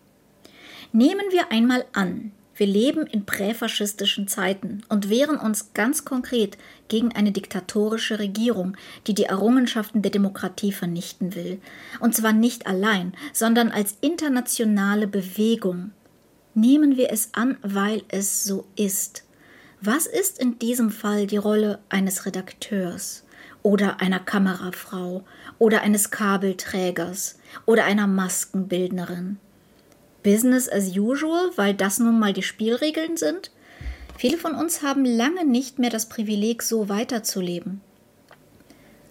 Nehmen 0.93 1.27
wir 1.31 1.51
einmal 1.51 1.85
an, 1.93 2.33
wir 2.57 2.67
leben 2.67 3.07
in 3.07 3.27
präfaschistischen 3.27 4.29
Zeiten 4.29 4.81
und 4.89 5.11
wehren 5.11 5.37
uns 5.37 5.75
ganz 5.75 6.07
konkret 6.07 6.57
gegen 6.89 7.13
eine 7.13 7.31
diktatorische 7.31 8.19
Regierung, 8.19 8.79
die 9.07 9.15
die 9.15 9.25
Errungenschaften 9.25 10.01
der 10.01 10.11
Demokratie 10.11 10.73
vernichten 10.73 11.35
will. 11.35 11.61
Und 12.01 12.15
zwar 12.15 12.33
nicht 12.33 12.67
allein, 12.67 13.13
sondern 13.35 13.71
als 13.71 13.99
internationale 14.01 15.07
Bewegung. 15.07 15.93
Nehmen 16.55 16.97
wir 16.97 17.13
es 17.13 17.35
an, 17.35 17.59
weil 17.61 18.03
es 18.09 18.45
so 18.45 18.67
ist. 18.75 19.25
Was 19.83 20.07
ist 20.07 20.39
in 20.39 20.59
diesem 20.59 20.91
Fall 20.91 21.27
die 21.27 21.37
Rolle 21.37 21.81
eines 21.91 22.25
Redakteurs 22.25 23.25
oder 23.63 24.01
einer 24.01 24.21
Kamerafrau 24.21 25.25
oder 25.59 25.83
eines 25.83 26.11
Kabelträgers 26.11 27.39
oder 27.67 27.85
einer 27.85 28.07
Maskenbildnerin? 28.07 29.39
Business 30.27 30.69
as 30.69 30.97
usual, 30.97 31.53
weil 31.55 31.73
das 31.73 32.01
nun 32.01 32.19
mal 32.19 32.33
die 32.33 32.43
Spielregeln 32.43 33.17
sind? 33.17 33.53
Viele 34.19 34.39
von 34.39 34.57
uns 34.57 34.83
haben 34.83 35.05
lange 35.05 35.47
nicht 35.47 35.79
mehr 35.79 35.89
das 35.89 36.09
Privileg, 36.09 36.65
so 36.65 36.89
weiterzuleben. 36.89 37.81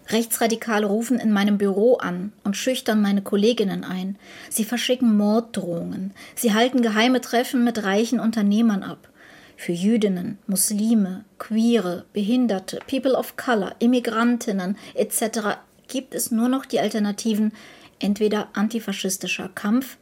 Rechtsradikale 0.09 0.85
rufen 0.85 1.17
in 1.17 1.31
meinem 1.31 1.57
Büro 1.57 1.95
an 1.95 2.33
und 2.43 2.57
schüchtern 2.57 3.01
meine 3.01 3.21
Kolleginnen 3.21 3.85
ein. 3.85 4.17
Sie 4.49 4.65
verschicken 4.65 5.15
Morddrohungen. 5.15 6.13
Sie 6.35 6.53
halten 6.53 6.81
geheime 6.81 7.21
Treffen 7.21 7.63
mit 7.63 7.85
reichen 7.85 8.19
Unternehmern 8.19 8.83
ab. 8.83 9.07
Für 9.55 9.71
Jüdinnen, 9.71 10.37
Muslime, 10.47 11.23
Queere, 11.39 12.03
Behinderte, 12.11 12.79
People 12.87 13.13
of 13.13 13.37
Color, 13.37 13.73
Immigrantinnen 13.79 14.77
etc. 14.95 15.59
gibt 15.87 16.13
es 16.13 16.29
nur 16.29 16.49
noch 16.49 16.65
die 16.65 16.81
Alternativen 16.81 17.53
entweder 17.99 18.49
antifaschistischer 18.51 19.49
Kampf 19.55 19.97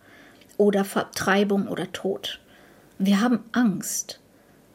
oder 0.64 0.86
Vertreibung 0.86 1.68
oder 1.68 1.92
Tod. 1.92 2.40
Wir 2.98 3.20
haben 3.20 3.40
Angst. 3.52 4.22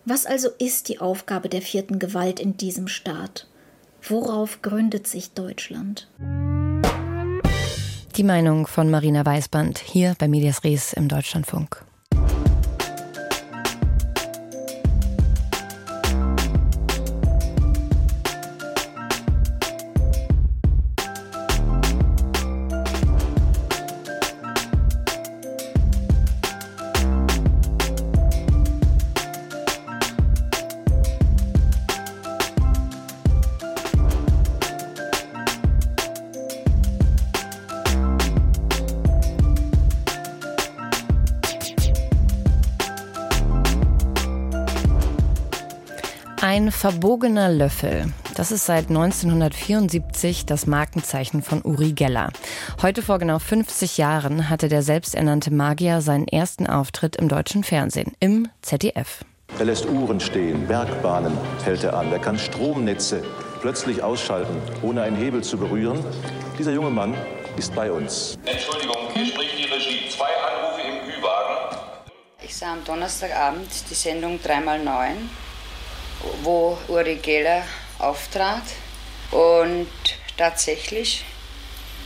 Was 0.04 0.26
also 0.26 0.50
ist 0.58 0.88
die 0.88 1.00
Aufgabe 1.00 1.48
der 1.48 1.62
vierten 1.62 1.98
Gewalt 1.98 2.40
in 2.40 2.58
diesem 2.58 2.88
Staat? 2.88 3.46
Worauf 4.02 4.60
gründet 4.60 5.06
sich 5.06 5.32
Deutschland? 5.32 6.08
Die 8.16 8.22
Meinung 8.22 8.66
von 8.66 8.90
Marina 8.90 9.24
Weißband 9.24 9.78
hier 9.78 10.14
bei 10.18 10.28
Medias 10.28 10.62
Res 10.62 10.92
im 10.92 11.08
Deutschlandfunk. 11.08 11.84
Ein 46.58 46.72
verbogener 46.72 47.50
Löffel. 47.50 48.12
Das 48.34 48.50
ist 48.50 48.66
seit 48.66 48.88
1974 48.88 50.44
das 50.44 50.66
Markenzeichen 50.66 51.40
von 51.40 51.62
Uri 51.62 51.92
Geller. 51.92 52.32
Heute 52.82 53.00
vor 53.00 53.20
genau 53.20 53.38
50 53.38 53.96
Jahren 53.96 54.50
hatte 54.50 54.66
der 54.66 54.82
selbsternannte 54.82 55.52
Magier 55.52 56.00
seinen 56.00 56.26
ersten 56.26 56.66
Auftritt 56.66 57.14
im 57.14 57.28
deutschen 57.28 57.62
Fernsehen, 57.62 58.10
im 58.18 58.48
ZDF. 58.60 59.24
Er 59.60 59.66
lässt 59.66 59.86
Uhren 59.86 60.18
stehen, 60.18 60.66
Bergbahnen 60.66 61.32
hält 61.62 61.84
er 61.84 61.96
an. 61.96 62.10
Er 62.10 62.18
kann 62.18 62.36
Stromnetze 62.36 63.22
plötzlich 63.60 64.02
ausschalten, 64.02 64.56
ohne 64.82 65.02
einen 65.02 65.16
Hebel 65.16 65.44
zu 65.44 65.58
berühren. 65.58 66.04
Dieser 66.58 66.72
junge 66.72 66.90
Mann 66.90 67.14
ist 67.56 67.72
bei 67.72 67.92
uns. 67.92 68.36
Entschuldigung, 68.44 68.96
hier 69.14 69.26
spricht 69.26 69.56
die 69.56 69.72
Regie. 69.72 70.08
Zwei 70.10 70.26
Anrufe 70.26 70.80
im 70.80 71.08
Ü-Wagen. 71.08 71.76
Ich 72.42 72.56
sah 72.56 72.72
am 72.72 72.84
Donnerstagabend 72.84 73.68
die 73.88 73.94
Sendung 73.94 74.40
3x9, 74.40 75.12
wo 76.42 76.76
Uri 76.88 77.16
Geller 77.16 77.62
auftrat 77.98 78.62
und 79.30 79.88
tatsächlich 80.36 81.24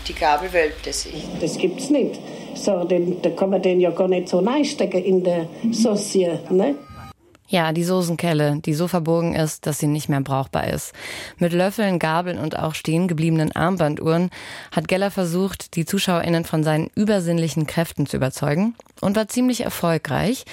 die 0.08 0.14
Gabel 0.14 0.52
wölbte 0.52 0.92
sich. 0.92 1.24
Das 1.40 1.56
gibt's 1.56 1.90
nicht. 1.90 2.18
So, 2.54 2.84
den, 2.84 3.22
da 3.22 3.30
kann 3.30 3.50
man 3.50 3.62
den 3.62 3.80
ja 3.80 3.90
gar 3.90 4.08
nicht 4.08 4.28
so 4.28 4.40
reinstecken 4.40 5.02
in 5.04 5.24
der 5.24 5.46
Sauce, 5.72 6.14
ne? 6.14 6.74
Ja, 7.52 7.72
die 7.72 7.84
Soßenkelle, 7.84 8.60
die 8.64 8.72
so 8.72 8.88
verbogen 8.88 9.34
ist, 9.34 9.66
dass 9.66 9.78
sie 9.78 9.86
nicht 9.86 10.08
mehr 10.08 10.22
brauchbar 10.22 10.68
ist. 10.68 10.94
Mit 11.36 11.52
Löffeln, 11.52 11.98
Gabeln 11.98 12.38
und 12.38 12.58
auch 12.58 12.74
stehen 12.74 13.08
gebliebenen 13.08 13.54
Armbanduhren 13.54 14.30
hat 14.70 14.88
Geller 14.88 15.10
versucht, 15.10 15.76
die 15.76 15.84
ZuschauerInnen 15.84 16.46
von 16.46 16.64
seinen 16.64 16.88
übersinnlichen 16.94 17.66
Kräften 17.66 18.06
zu 18.06 18.16
überzeugen 18.16 18.74
und 19.02 19.16
war 19.16 19.28
ziemlich 19.28 19.64
erfolgreich. 19.64 20.46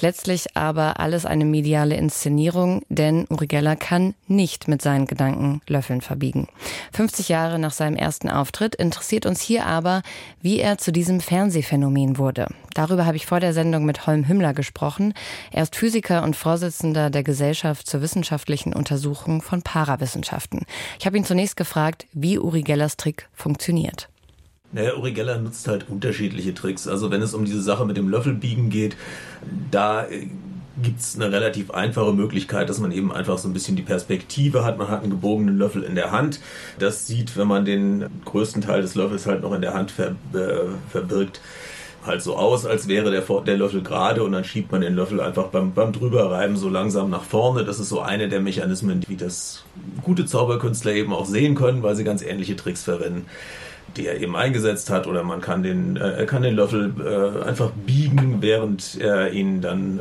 Letztlich 0.00 0.56
aber 0.56 0.98
alles 0.98 1.26
eine 1.26 1.44
mediale 1.44 1.96
Inszenierung, 1.96 2.80
denn 2.88 3.26
Uri 3.28 3.48
Geller 3.48 3.76
kann 3.76 4.14
nicht 4.26 4.66
mit 4.66 4.80
seinen 4.80 5.06
Gedanken 5.06 5.60
Löffeln 5.66 6.00
verbiegen. 6.00 6.48
50 6.92 7.28
Jahre 7.28 7.58
nach 7.58 7.72
seinem 7.72 7.96
ersten 7.96 8.30
Auftritt 8.30 8.76
interessiert 8.76 9.26
uns 9.26 9.42
hier 9.42 9.66
aber, 9.66 10.00
wie 10.40 10.58
er 10.60 10.78
zu 10.78 10.90
diesem 10.90 11.20
Fernsehphänomen 11.20 12.16
wurde. 12.16 12.46
Darüber 12.72 13.04
habe 13.04 13.16
ich 13.16 13.26
vor 13.26 13.40
der 13.40 13.52
Sendung 13.52 13.84
mit 13.84 14.06
Holm 14.06 14.28
Hümmler 14.28 14.54
gesprochen. 14.54 15.12
Er 15.50 15.62
ist 15.62 15.76
Physiker 15.76 16.22
und 16.22 16.36
Vorsitzender 16.46 17.10
der 17.10 17.24
Gesellschaft 17.24 17.88
zur 17.88 18.02
wissenschaftlichen 18.02 18.72
Untersuchung 18.72 19.42
von 19.42 19.62
Parawissenschaften. 19.62 20.60
Ich 21.00 21.04
habe 21.04 21.16
ihn 21.16 21.24
zunächst 21.24 21.56
gefragt, 21.56 22.06
wie 22.12 22.38
Uri 22.38 22.62
Gellers 22.62 22.96
Trick 22.96 23.28
funktioniert. 23.32 24.08
Naja, 24.70 24.94
Uri 24.94 25.10
Geller 25.10 25.38
nutzt 25.38 25.66
halt 25.66 25.88
unterschiedliche 25.88 26.54
Tricks. 26.54 26.86
Also 26.86 27.10
wenn 27.10 27.20
es 27.20 27.34
um 27.34 27.46
diese 27.46 27.60
Sache 27.60 27.84
mit 27.84 27.96
dem 27.96 28.08
Löffelbiegen 28.08 28.70
geht, 28.70 28.96
da 29.72 30.06
äh, 30.06 30.28
gibt 30.80 31.00
es 31.00 31.16
eine 31.16 31.32
relativ 31.32 31.72
einfache 31.72 32.12
Möglichkeit, 32.12 32.68
dass 32.68 32.78
man 32.78 32.92
eben 32.92 33.10
einfach 33.10 33.38
so 33.38 33.48
ein 33.48 33.52
bisschen 33.52 33.74
die 33.74 33.82
Perspektive 33.82 34.64
hat. 34.64 34.78
Man 34.78 34.86
hat 34.86 35.02
einen 35.02 35.10
gebogenen 35.10 35.58
Löffel 35.58 35.82
in 35.82 35.96
der 35.96 36.12
Hand. 36.12 36.38
Das 36.78 37.08
sieht, 37.08 37.36
wenn 37.36 37.48
man 37.48 37.64
den 37.64 38.04
größten 38.24 38.62
Teil 38.62 38.82
des 38.82 38.94
Löffels 38.94 39.26
halt 39.26 39.42
noch 39.42 39.52
in 39.52 39.62
der 39.62 39.74
Hand 39.74 39.90
ver, 39.90 40.14
äh, 40.32 40.68
verbirgt, 40.92 41.40
halt 42.06 42.22
so 42.22 42.36
aus, 42.36 42.66
als 42.66 42.88
wäre 42.88 43.10
der, 43.10 43.22
der 43.42 43.56
Löffel 43.56 43.82
gerade 43.82 44.22
und 44.22 44.32
dann 44.32 44.44
schiebt 44.44 44.72
man 44.72 44.80
den 44.80 44.94
Löffel 44.94 45.20
einfach 45.20 45.48
beim, 45.48 45.72
beim 45.72 45.92
drüberreiben 45.92 46.56
so 46.56 46.68
langsam 46.68 47.10
nach 47.10 47.24
vorne. 47.24 47.64
Das 47.64 47.78
ist 47.78 47.88
so 47.88 48.00
eine 48.00 48.28
der 48.28 48.40
Mechanismen, 48.40 49.02
wie 49.08 49.16
das 49.16 49.64
gute 50.02 50.26
Zauberkünstler 50.26 50.92
eben 50.92 51.12
auch 51.12 51.26
sehen 51.26 51.54
können, 51.54 51.82
weil 51.82 51.96
sie 51.96 52.04
ganz 52.04 52.22
ähnliche 52.22 52.56
Tricks 52.56 52.82
verwenden 52.84 53.26
die 53.96 54.06
er 54.06 54.20
eben 54.20 54.36
eingesetzt 54.36 54.90
hat, 54.90 55.06
oder 55.06 55.22
man 55.22 55.40
kann 55.40 55.62
den, 55.62 55.96
äh, 55.96 56.26
kann 56.26 56.42
den 56.42 56.54
Löffel 56.54 56.92
äh, 57.00 57.44
einfach 57.48 57.70
biegen, 57.70 58.42
während 58.42 58.98
er 59.00 59.32
ihn 59.32 59.60
dann 59.60 60.00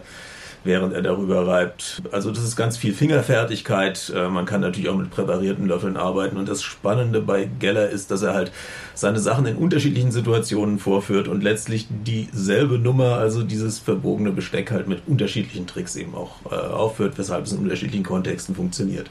während 0.65 0.93
er 0.93 1.01
darüber 1.01 1.47
reibt. 1.47 2.01
Also 2.11 2.31
das 2.31 2.43
ist 2.43 2.55
ganz 2.55 2.75
viel 2.75 2.93
Fingerfertigkeit. 2.93 4.11
Äh, 4.13 4.27
man 4.27 4.45
kann 4.45 4.61
natürlich 4.61 4.89
auch 4.89 4.97
mit 4.97 5.11
präparierten 5.11 5.67
Löffeln 5.67 5.95
arbeiten. 5.95 6.37
Und 6.37 6.49
das 6.49 6.63
Spannende 6.63 7.21
bei 7.21 7.47
Geller 7.59 7.89
ist, 7.89 8.11
dass 8.11 8.21
er 8.23 8.33
halt 8.33 8.51
seine 8.93 9.19
Sachen 9.19 9.45
in 9.45 9.55
unterschiedlichen 9.55 10.11
Situationen 10.11 10.79
vorführt 10.79 11.27
und 11.27 11.43
letztlich 11.43 11.87
dieselbe 11.89 12.79
Nummer, 12.79 13.15
also 13.15 13.43
dieses 13.43 13.79
verbogene 13.79 14.31
Besteck 14.31 14.71
halt 14.71 14.87
mit 14.87 15.03
unterschiedlichen 15.07 15.67
Tricks 15.67 15.95
eben 15.95 16.15
auch 16.15 16.31
äh, 16.51 16.55
aufführt, 16.55 17.17
weshalb 17.17 17.45
es 17.45 17.53
in 17.53 17.59
unterschiedlichen 17.59 18.03
Kontexten 18.03 18.55
funktioniert. 18.55 19.09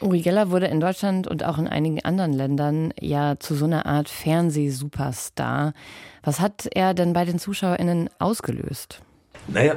Uri 0.00 0.20
Geller 0.20 0.50
wurde 0.50 0.66
in 0.66 0.80
Deutschland 0.80 1.26
und 1.28 1.44
auch 1.44 1.58
in 1.58 1.68
einigen 1.68 2.04
anderen 2.04 2.32
Ländern 2.32 2.92
ja 3.00 3.36
zu 3.38 3.54
so 3.54 3.64
einer 3.64 3.86
Art 3.86 4.08
Fernsehsuperstar. 4.08 5.72
Was 6.22 6.40
hat 6.40 6.68
er 6.74 6.94
denn 6.94 7.12
bei 7.12 7.24
den 7.24 7.38
ZuschauerInnen 7.38 8.10
ausgelöst? 8.18 9.02
Naja, 9.48 9.76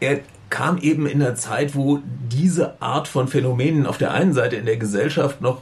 er 0.00 0.20
kam 0.50 0.78
eben 0.78 1.06
in 1.06 1.22
einer 1.22 1.34
Zeit, 1.34 1.74
wo 1.74 2.00
diese 2.30 2.80
Art 2.80 3.08
von 3.08 3.28
Phänomenen 3.28 3.86
auf 3.86 3.98
der 3.98 4.12
einen 4.12 4.32
Seite 4.32 4.56
in 4.56 4.66
der 4.66 4.76
Gesellschaft 4.76 5.40
noch, 5.40 5.60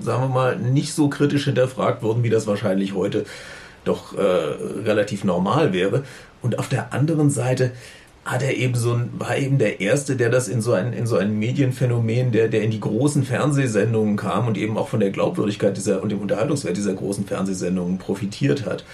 sagen 0.00 0.22
wir 0.22 0.28
mal, 0.28 0.58
nicht 0.58 0.94
so 0.94 1.08
kritisch 1.08 1.44
hinterfragt 1.44 2.02
wurden, 2.02 2.22
wie 2.22 2.30
das 2.30 2.46
wahrscheinlich 2.46 2.94
heute 2.94 3.24
doch 3.84 4.16
äh, 4.16 4.20
relativ 4.20 5.24
normal 5.24 5.72
wäre. 5.72 6.04
Und 6.42 6.58
auf 6.58 6.68
der 6.68 6.92
anderen 6.92 7.30
Seite 7.30 7.72
hat 8.24 8.42
er 8.42 8.56
eben 8.56 8.74
so 8.74 8.92
ein, 8.92 9.10
war 9.18 9.36
eben 9.38 9.58
der 9.58 9.80
Erste, 9.80 10.14
der 10.14 10.28
das 10.28 10.48
in 10.48 10.60
so 10.60 10.72
ein, 10.72 10.92
in 10.92 11.06
so 11.06 11.16
ein 11.16 11.38
Medienphänomen, 11.38 12.30
der, 12.30 12.48
der 12.48 12.62
in 12.62 12.70
die 12.70 12.80
großen 12.80 13.24
Fernsehsendungen 13.24 14.16
kam 14.16 14.46
und 14.46 14.58
eben 14.58 14.76
auch 14.76 14.88
von 14.88 15.00
der 15.00 15.10
Glaubwürdigkeit 15.10 15.76
dieser 15.76 16.02
und 16.02 16.10
dem 16.10 16.20
Unterhaltungswert 16.20 16.76
dieser 16.76 16.92
großen 16.92 17.26
Fernsehsendungen 17.26 17.98
profitiert 17.98 18.66
hat. 18.66 18.84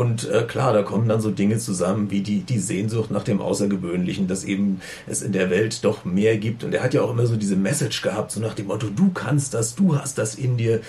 Und 0.00 0.30
äh, 0.30 0.44
klar, 0.44 0.72
da 0.72 0.80
kommen 0.80 1.10
dann 1.10 1.20
so 1.20 1.30
Dinge 1.30 1.58
zusammen 1.58 2.10
wie 2.10 2.22
die, 2.22 2.40
die 2.40 2.58
Sehnsucht 2.58 3.10
nach 3.10 3.22
dem 3.22 3.42
Außergewöhnlichen, 3.42 4.28
dass 4.28 4.44
eben 4.44 4.80
es 5.06 5.20
in 5.20 5.32
der 5.32 5.50
Welt 5.50 5.84
doch 5.84 6.06
mehr 6.06 6.38
gibt. 6.38 6.64
Und 6.64 6.72
er 6.72 6.82
hat 6.82 6.94
ja 6.94 7.02
auch 7.02 7.10
immer 7.10 7.26
so 7.26 7.36
diese 7.36 7.54
Message 7.54 8.00
gehabt, 8.00 8.32
so 8.32 8.40
nach 8.40 8.54
dem 8.54 8.68
Motto, 8.68 8.86
du 8.86 9.10
kannst 9.10 9.52
das, 9.52 9.74
du 9.74 9.98
hast 9.98 10.16
das 10.16 10.36
in 10.36 10.56
dir. 10.56 10.80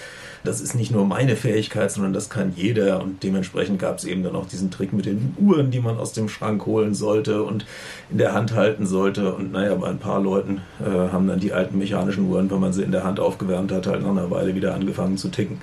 Das 0.45 0.62
ist 0.62 0.76
nicht 0.76 0.93
nur 0.93 1.06
meine 1.06 1.36
Fähigkeit, 1.36 1.91
sondern 1.91 2.13
das 2.13 2.30
kann 2.30 2.54
jeder. 2.56 3.04
Und 3.04 3.21
dementsprechend 3.21 3.80
gab 3.80 3.97
es 3.97 4.06
eben 4.06 4.24
dann 4.24 4.34
auch 4.34 4.47
diesen 4.47 4.71
Trick 4.71 4.93
mit 4.93 5.06
den 5.06 5.36
Uhren, 5.38 5.71
die 5.71 5.82
man 5.82 5.97
aus 5.97 6.13
dem 6.13 6.30
Schrank 6.30 6.65
holen 6.65 6.93
sollte 6.93 7.43
und 7.43 7.65
in 8.12 8.17
der 8.17 8.32
Hand 8.32 8.54
halten 8.54 8.86
sollte. 8.86 9.34
Und 9.34 9.52
naja, 9.52 9.76
bei 9.76 9.89
ein 9.89 10.00
paar 10.00 10.21
Leuten 10.21 10.62
äh, 10.80 10.86
haben 10.86 11.28
dann 11.28 11.41
die 11.41 11.52
alten 11.52 11.78
mechanischen 11.78 12.30
Uhren, 12.30 12.50
wenn 12.50 12.62
man 12.62 12.71
sie 12.71 12.84
in 12.84 12.93
der 12.93 13.04
Hand 13.04 13.19
aufgewärmt 13.19 13.74
hat, 13.74 13.88
halt 13.88 14.04
nach 14.04 14.12
einer 14.12 14.32
Weile 14.32 14.56
wieder 14.56 14.74
angefangen 14.74 15.17
zu 15.17 15.28
ticken 15.28 15.60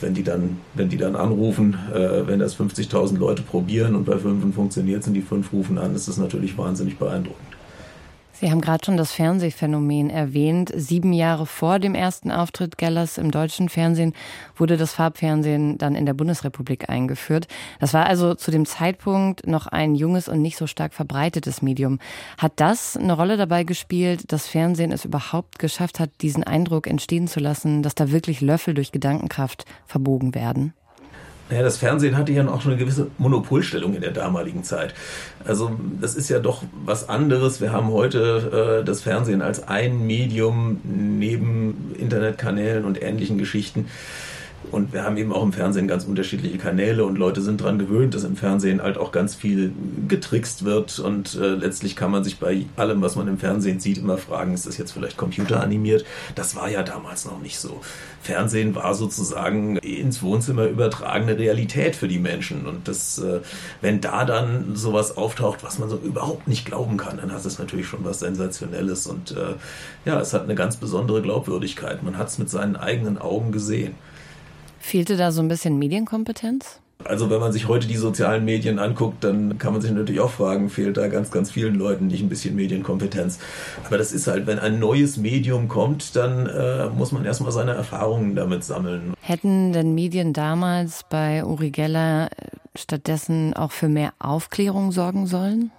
wenn 0.00 0.14
die 0.14 0.22
dann, 0.22 0.58
wenn 0.74 0.88
die 0.88 0.96
dann 0.96 1.16
anrufen, 1.16 1.76
äh, 1.94 2.26
wenn 2.26 2.38
das 2.38 2.58
50.000 2.58 3.18
Leute 3.18 3.42
probieren 3.42 3.94
und 3.94 4.04
bei 4.04 4.18
fünf 4.18 4.54
funktioniert, 4.54 5.04
sind 5.04 5.14
die 5.14 5.22
fünf 5.22 5.52
rufen 5.52 5.78
an, 5.78 5.94
ist 5.94 6.08
das 6.08 6.18
natürlich 6.18 6.56
wahnsinnig 6.56 6.98
beeindruckend. 6.98 7.51
Sie 8.42 8.50
haben 8.50 8.60
gerade 8.60 8.84
schon 8.84 8.96
das 8.96 9.12
Fernsehphänomen 9.12 10.10
erwähnt. 10.10 10.72
Sieben 10.74 11.12
Jahre 11.12 11.46
vor 11.46 11.78
dem 11.78 11.94
ersten 11.94 12.32
Auftritt 12.32 12.76
Gellers 12.76 13.16
im 13.16 13.30
deutschen 13.30 13.68
Fernsehen 13.68 14.14
wurde 14.56 14.76
das 14.76 14.94
Farbfernsehen 14.94 15.78
dann 15.78 15.94
in 15.94 16.06
der 16.06 16.14
Bundesrepublik 16.14 16.90
eingeführt. 16.90 17.46
Das 17.78 17.94
war 17.94 18.06
also 18.06 18.34
zu 18.34 18.50
dem 18.50 18.66
Zeitpunkt 18.66 19.46
noch 19.46 19.68
ein 19.68 19.94
junges 19.94 20.26
und 20.26 20.42
nicht 20.42 20.56
so 20.56 20.66
stark 20.66 20.92
verbreitetes 20.92 21.62
Medium. 21.62 22.00
Hat 22.36 22.54
das 22.56 22.96
eine 22.96 23.12
Rolle 23.12 23.36
dabei 23.36 23.62
gespielt, 23.62 24.32
dass 24.32 24.48
Fernsehen 24.48 24.90
es 24.90 25.04
überhaupt 25.04 25.60
geschafft 25.60 26.00
hat, 26.00 26.10
diesen 26.20 26.42
Eindruck 26.42 26.88
entstehen 26.88 27.28
zu 27.28 27.38
lassen, 27.38 27.84
dass 27.84 27.94
da 27.94 28.10
wirklich 28.10 28.40
Löffel 28.40 28.74
durch 28.74 28.90
Gedankenkraft 28.90 29.66
verbogen 29.86 30.34
werden? 30.34 30.74
Naja, 31.52 31.64
das 31.64 31.76
Fernsehen 31.76 32.16
hatte 32.16 32.32
ja 32.32 32.48
auch 32.48 32.62
schon 32.62 32.72
eine 32.72 32.80
gewisse 32.80 33.08
Monopolstellung 33.18 33.92
in 33.94 34.00
der 34.00 34.12
damaligen 34.12 34.64
Zeit. 34.64 34.94
Also 35.44 35.78
das 36.00 36.14
ist 36.14 36.30
ja 36.30 36.38
doch 36.38 36.62
was 36.82 37.10
anderes. 37.10 37.60
Wir 37.60 37.72
haben 37.72 37.90
heute 37.90 38.80
äh, 38.80 38.84
das 38.86 39.02
Fernsehen 39.02 39.42
als 39.42 39.68
ein 39.68 40.06
Medium 40.06 40.80
neben 40.82 41.94
Internetkanälen 41.98 42.86
und 42.86 43.02
ähnlichen 43.02 43.36
Geschichten 43.36 43.88
und 44.70 44.92
wir 44.92 45.04
haben 45.04 45.16
eben 45.16 45.32
auch 45.32 45.42
im 45.42 45.52
Fernsehen 45.52 45.88
ganz 45.88 46.04
unterschiedliche 46.04 46.58
Kanäle 46.58 47.04
und 47.04 47.18
Leute 47.18 47.42
sind 47.42 47.60
daran 47.60 47.78
gewöhnt, 47.78 48.14
dass 48.14 48.24
im 48.24 48.36
Fernsehen 48.36 48.82
halt 48.82 48.96
auch 48.96 49.12
ganz 49.12 49.34
viel 49.34 49.72
getrickst 50.08 50.64
wird 50.64 50.98
und 50.98 51.34
äh, 51.34 51.48
letztlich 51.54 51.96
kann 51.96 52.10
man 52.10 52.24
sich 52.24 52.38
bei 52.38 52.66
allem, 52.76 53.02
was 53.02 53.16
man 53.16 53.28
im 53.28 53.38
Fernsehen 53.38 53.80
sieht, 53.80 53.98
immer 53.98 54.18
fragen, 54.18 54.54
ist 54.54 54.66
das 54.66 54.78
jetzt 54.78 54.92
vielleicht 54.92 55.16
computeranimiert? 55.16 56.04
Das 56.34 56.56
war 56.56 56.68
ja 56.68 56.82
damals 56.82 57.24
noch 57.24 57.40
nicht 57.40 57.58
so. 57.58 57.80
Fernsehen 58.22 58.74
war 58.74 58.94
sozusagen 58.94 59.76
ins 59.78 60.22
Wohnzimmer 60.22 60.66
übertragene 60.66 61.36
Realität 61.36 61.96
für 61.96 62.08
die 62.08 62.18
Menschen 62.18 62.66
und 62.66 62.86
das, 62.88 63.18
äh, 63.18 63.40
wenn 63.80 64.00
da 64.00 64.24
dann 64.24 64.76
sowas 64.76 65.16
auftaucht, 65.16 65.64
was 65.64 65.78
man 65.78 65.88
so 65.88 65.96
überhaupt 65.96 66.48
nicht 66.48 66.64
glauben 66.64 66.96
kann, 66.96 67.16
dann 67.16 67.32
hat 67.32 67.44
es 67.44 67.58
natürlich 67.58 67.86
schon 67.86 68.04
was 68.04 68.20
Sensationelles 68.20 69.06
und 69.06 69.32
äh, 69.32 69.54
ja, 70.04 70.20
es 70.20 70.32
hat 70.32 70.44
eine 70.44 70.54
ganz 70.54 70.76
besondere 70.76 71.22
Glaubwürdigkeit. 71.22 72.02
Man 72.02 72.18
hat 72.18 72.28
es 72.28 72.38
mit 72.38 72.50
seinen 72.50 72.76
eigenen 72.76 73.18
Augen 73.18 73.52
gesehen. 73.52 73.94
Fehlte 74.82 75.16
da 75.16 75.30
so 75.30 75.40
ein 75.40 75.48
bisschen 75.48 75.78
Medienkompetenz? 75.78 76.80
Also 77.04 77.30
wenn 77.30 77.38
man 77.38 77.52
sich 77.52 77.68
heute 77.68 77.86
die 77.86 77.96
sozialen 77.96 78.44
Medien 78.44 78.80
anguckt, 78.80 79.22
dann 79.22 79.56
kann 79.56 79.72
man 79.72 79.80
sich 79.80 79.92
natürlich 79.92 80.20
auch 80.20 80.30
fragen, 80.30 80.70
fehlt 80.70 80.96
da 80.96 81.06
ganz, 81.06 81.30
ganz 81.30 81.52
vielen 81.52 81.76
Leuten 81.76 82.08
nicht 82.08 82.20
ein 82.20 82.28
bisschen 82.28 82.56
Medienkompetenz. 82.56 83.38
Aber 83.86 83.96
das 83.96 84.12
ist 84.12 84.26
halt, 84.26 84.48
wenn 84.48 84.58
ein 84.58 84.80
neues 84.80 85.16
Medium 85.16 85.68
kommt, 85.68 86.16
dann 86.16 86.46
äh, 86.46 86.88
muss 86.88 87.12
man 87.12 87.24
erstmal 87.24 87.52
seine 87.52 87.72
Erfahrungen 87.72 88.34
damit 88.34 88.64
sammeln. 88.64 89.14
Hätten 89.20 89.72
denn 89.72 89.94
Medien 89.94 90.32
damals 90.32 91.04
bei 91.08 91.44
Uri 91.44 91.70
Geller 91.70 92.26
äh, 92.26 92.46
stattdessen 92.76 93.54
auch 93.54 93.70
für 93.70 93.88
mehr 93.88 94.12
Aufklärung 94.18 94.90
sorgen 94.90 95.26
sollen? 95.26 95.70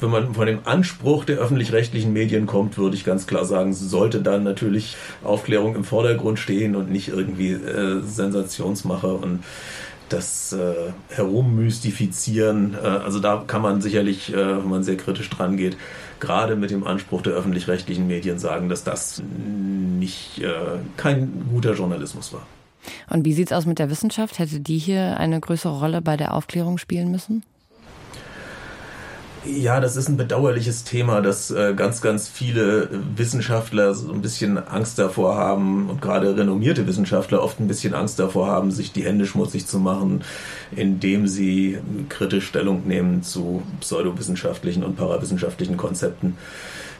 Wenn 0.00 0.10
man 0.10 0.34
von 0.34 0.46
dem 0.46 0.60
Anspruch 0.64 1.24
der 1.24 1.38
öffentlich-rechtlichen 1.38 2.12
Medien 2.12 2.46
kommt, 2.46 2.76
würde 2.76 2.96
ich 2.96 3.04
ganz 3.04 3.26
klar 3.26 3.44
sagen, 3.44 3.72
sollte 3.72 4.20
dann 4.20 4.42
natürlich 4.42 4.96
Aufklärung 5.22 5.76
im 5.76 5.84
Vordergrund 5.84 6.38
stehen 6.38 6.76
und 6.76 6.90
nicht 6.90 7.08
irgendwie 7.08 7.52
äh, 7.52 8.00
Sensationsmache 8.02 9.12
und 9.14 9.44
das 10.08 10.52
äh, 10.52 10.92
Herummystifizieren. 11.08 12.74
Äh, 12.74 12.86
also 12.86 13.20
da 13.20 13.42
kann 13.46 13.62
man 13.62 13.80
sicherlich, 13.80 14.32
äh, 14.32 14.36
wenn 14.36 14.68
man 14.68 14.82
sehr 14.82 14.96
kritisch 14.96 15.30
dran 15.30 15.56
geht, 15.56 15.76
gerade 16.20 16.56
mit 16.56 16.70
dem 16.70 16.86
Anspruch 16.86 17.22
der 17.22 17.32
öffentlich-rechtlichen 17.34 18.06
Medien 18.06 18.38
sagen, 18.38 18.68
dass 18.68 18.84
das 18.84 19.22
nicht 19.26 20.40
äh, 20.42 20.50
kein 20.96 21.46
guter 21.50 21.74
Journalismus 21.74 22.32
war. 22.32 22.46
Und 23.08 23.24
wie 23.24 23.32
sieht 23.32 23.48
es 23.48 23.52
aus 23.52 23.66
mit 23.66 23.78
der 23.78 23.90
Wissenschaft? 23.90 24.38
Hätte 24.38 24.60
die 24.60 24.78
hier 24.78 25.18
eine 25.18 25.40
größere 25.40 25.78
Rolle 25.78 26.02
bei 26.02 26.16
der 26.16 26.34
Aufklärung 26.34 26.78
spielen 26.78 27.10
müssen? 27.10 27.42
Ja, 29.46 29.78
das 29.78 29.96
ist 29.96 30.08
ein 30.08 30.16
bedauerliches 30.16 30.84
Thema, 30.84 31.20
dass 31.20 31.50
äh, 31.50 31.74
ganz, 31.76 32.00
ganz 32.00 32.28
viele 32.28 32.88
Wissenschaftler 33.14 33.94
so 33.94 34.10
ein 34.10 34.22
bisschen 34.22 34.56
Angst 34.56 34.98
davor 34.98 35.36
haben 35.36 35.90
und 35.90 36.00
gerade 36.00 36.34
renommierte 36.34 36.86
Wissenschaftler 36.86 37.42
oft 37.42 37.60
ein 37.60 37.68
bisschen 37.68 37.92
Angst 37.92 38.18
davor 38.18 38.46
haben, 38.46 38.70
sich 38.70 38.92
die 38.92 39.04
Hände 39.04 39.26
schmutzig 39.26 39.66
zu 39.66 39.78
machen, 39.78 40.24
indem 40.74 41.28
sie 41.28 41.78
kritisch 42.08 42.46
Stellung 42.46 42.86
nehmen 42.86 43.22
zu 43.22 43.62
pseudowissenschaftlichen 43.80 44.82
und 44.82 44.96
parawissenschaftlichen 44.96 45.76
Konzepten. 45.76 46.38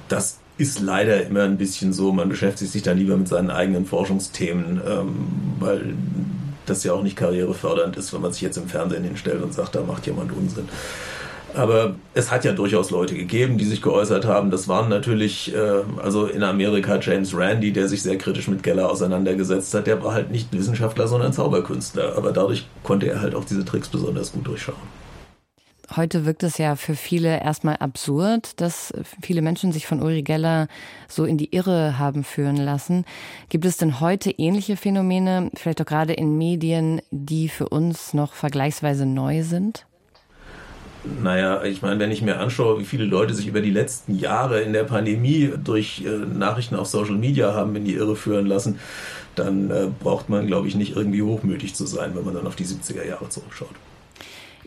Das 0.09 0.39
ist 0.59 0.81
leider 0.81 1.27
immer 1.27 1.45
ein 1.45 1.57
bisschen 1.57 1.95
so. 1.95 2.13
Man 2.13 2.29
beschäftigt 2.29 2.71
sich 2.71 2.83
da 2.83 2.93
lieber 2.93 3.17
mit 3.17 3.29
seinen 3.29 3.51
eigenen 3.51 3.87
Forschungsthemen, 3.87 4.83
ähm, 4.87 5.15
weil 5.61 5.95
das 6.67 6.85
ja 6.85 6.93
auch 6.93 7.03
nicht 7.03 7.17
karrierefördernd 7.17 7.97
ist, 7.97 8.13
wenn 8.13 8.21
man 8.21 8.33
sich 8.35 8.43
jetzt 8.43 8.59
im 8.59 8.69
Fernsehen 8.69 9.05
hinstellt 9.05 9.43
und 9.43 9.55
sagt, 9.55 9.75
da 9.75 9.83
macht 9.83 10.07
jemand 10.07 10.33
Unsinn. 10.33 10.69
Aber 11.55 11.95
es 12.15 12.31
hat 12.31 12.45
ja 12.45 12.53
durchaus 12.53 12.91
Leute 12.91 13.15
gegeben, 13.15 13.59
die 13.59 13.65
sich 13.65 13.81
geäußert 13.81 14.25
haben. 14.25 14.51
Das 14.51 14.69
waren 14.69 14.89
natürlich, 14.89 15.55
äh, 15.55 15.83
also 16.03 16.27
in 16.27 16.43
Amerika 16.43 16.99
James 17.01 17.37
Randi, 17.37 17.73
der 17.73 17.89
sich 17.89 18.03
sehr 18.03 18.19
kritisch 18.19 18.49
mit 18.49 18.63
Geller 18.63 18.91
auseinandergesetzt 18.91 19.73
hat. 19.75 19.87
Der 19.87 20.03
war 20.03 20.13
halt 20.13 20.31
nicht 20.31 20.53
Wissenschaftler, 20.53 21.07
sondern 21.07 21.33
Zauberkünstler. 21.33 22.17
Aber 22.17 22.33
dadurch 22.33 22.67
konnte 22.83 23.09
er 23.09 23.21
halt 23.21 23.35
auch 23.35 23.45
diese 23.45 23.65
Tricks 23.65 23.89
besonders 23.89 24.33
gut 24.33 24.47
durchschauen. 24.47 25.05
Heute 25.97 26.25
wirkt 26.25 26.43
es 26.43 26.59
ja 26.59 26.77
für 26.77 26.97
viele 26.97 27.41
erstmal 27.41 27.77
absurd, 27.77 28.61
dass 28.61 28.93
viele 29.23 29.43
Menschen 29.43 29.71
sich 29.71 29.87
von 29.87 30.03
Uri 30.03 30.23
Geller 30.23 30.67
so 31.09 31.25
in 31.25 31.37
die 31.37 31.55
Irre 31.55 31.99
haben 31.99 32.25
führen 32.25 32.57
lassen. 32.57 33.05
Gibt 33.49 33.65
es 33.65 33.77
denn 33.77 34.01
heute 34.01 34.31
ähnliche 34.31 34.77
Phänomene, 34.77 35.51
vielleicht 35.55 35.81
auch 35.83 35.87
gerade 35.87 36.15
in 36.15 36.39
Medien, 36.39 37.01
die 37.11 37.49
für 37.49 37.69
uns 37.69 38.15
noch 38.15 38.33
vergleichsweise 38.33 39.07
neu 39.07 39.43
sind? 39.43 39.87
Naja, 41.23 41.63
ich 41.65 41.83
meine, 41.83 42.01
wenn 42.01 42.11
ich 42.11 42.23
mir 42.23 42.41
anschaue, 42.41 42.79
wie 42.79 42.85
viele 42.85 43.05
Leute 43.05 43.35
sich 43.35 43.47
über 43.47 43.61
die 43.61 43.71
letzten 43.71 44.17
Jahre 44.17 44.63
in 44.63 44.73
der 44.73 44.85
Pandemie 44.85 45.53
durch 45.63 46.03
äh, 46.07 46.09
Nachrichten 46.09 46.77
auf 46.77 46.87
Social 46.87 47.17
Media 47.17 47.53
haben 47.53 47.77
in 47.77 47.85
die 47.85 47.95
Irre 47.95 48.17
führen 48.17 48.47
lassen, 48.47 48.79
dann 49.35 49.71
äh, 49.71 49.89
braucht 50.01 50.29
man, 50.29 50.47
glaube 50.47 50.69
ich, 50.69 50.75
nicht 50.75 50.97
irgendwie 50.97 51.23
hochmütig 51.23 51.75
zu 51.75 51.87
sein, 51.87 52.13
wenn 52.15 52.25
man 52.25 52.35
dann 52.35 52.47
auf 52.47 52.57
die 52.57 52.65
70er 52.65 53.07
Jahre 53.07 53.29
zurückschaut. 53.29 53.75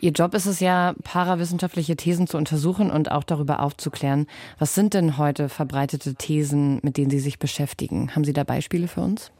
Ihr 0.00 0.12
Job 0.12 0.32
ist 0.34 0.46
es 0.46 0.60
ja, 0.60 0.94
parawissenschaftliche 1.02 1.96
Thesen 1.96 2.28
zu 2.28 2.36
untersuchen 2.36 2.90
und 2.92 3.10
auch 3.10 3.24
darüber 3.24 3.60
aufzuklären. 3.60 4.26
Was 4.60 4.76
sind 4.76 4.94
denn 4.94 5.18
heute 5.18 5.48
verbreitete 5.48 6.14
Thesen, 6.14 6.78
mit 6.82 6.96
denen 6.96 7.10
Sie 7.10 7.18
sich 7.18 7.40
beschäftigen? 7.40 8.14
Haben 8.14 8.24
Sie 8.24 8.32
da 8.32 8.44
Beispiele 8.44 8.86
für 8.86 9.00
uns? 9.00 9.32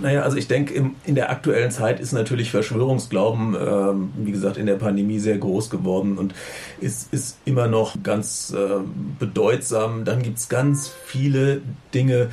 Naja, 0.00 0.22
also 0.22 0.36
ich 0.36 0.48
denke, 0.48 0.90
in 1.04 1.14
der 1.14 1.30
aktuellen 1.30 1.70
Zeit 1.70 2.00
ist 2.00 2.12
natürlich 2.12 2.50
Verschwörungsglauben, 2.50 3.54
ähm, 3.54 4.12
wie 4.16 4.32
gesagt, 4.32 4.56
in 4.56 4.66
der 4.66 4.74
Pandemie 4.74 5.20
sehr 5.20 5.38
groß 5.38 5.70
geworden 5.70 6.18
und 6.18 6.34
ist, 6.80 7.12
ist 7.12 7.38
immer 7.44 7.68
noch 7.68 8.02
ganz 8.02 8.52
äh, 8.52 8.80
bedeutsam. 9.20 10.04
Dann 10.04 10.22
gibt 10.22 10.38
es 10.38 10.48
ganz 10.48 10.88
viele 11.06 11.60
Dinge, 11.92 12.30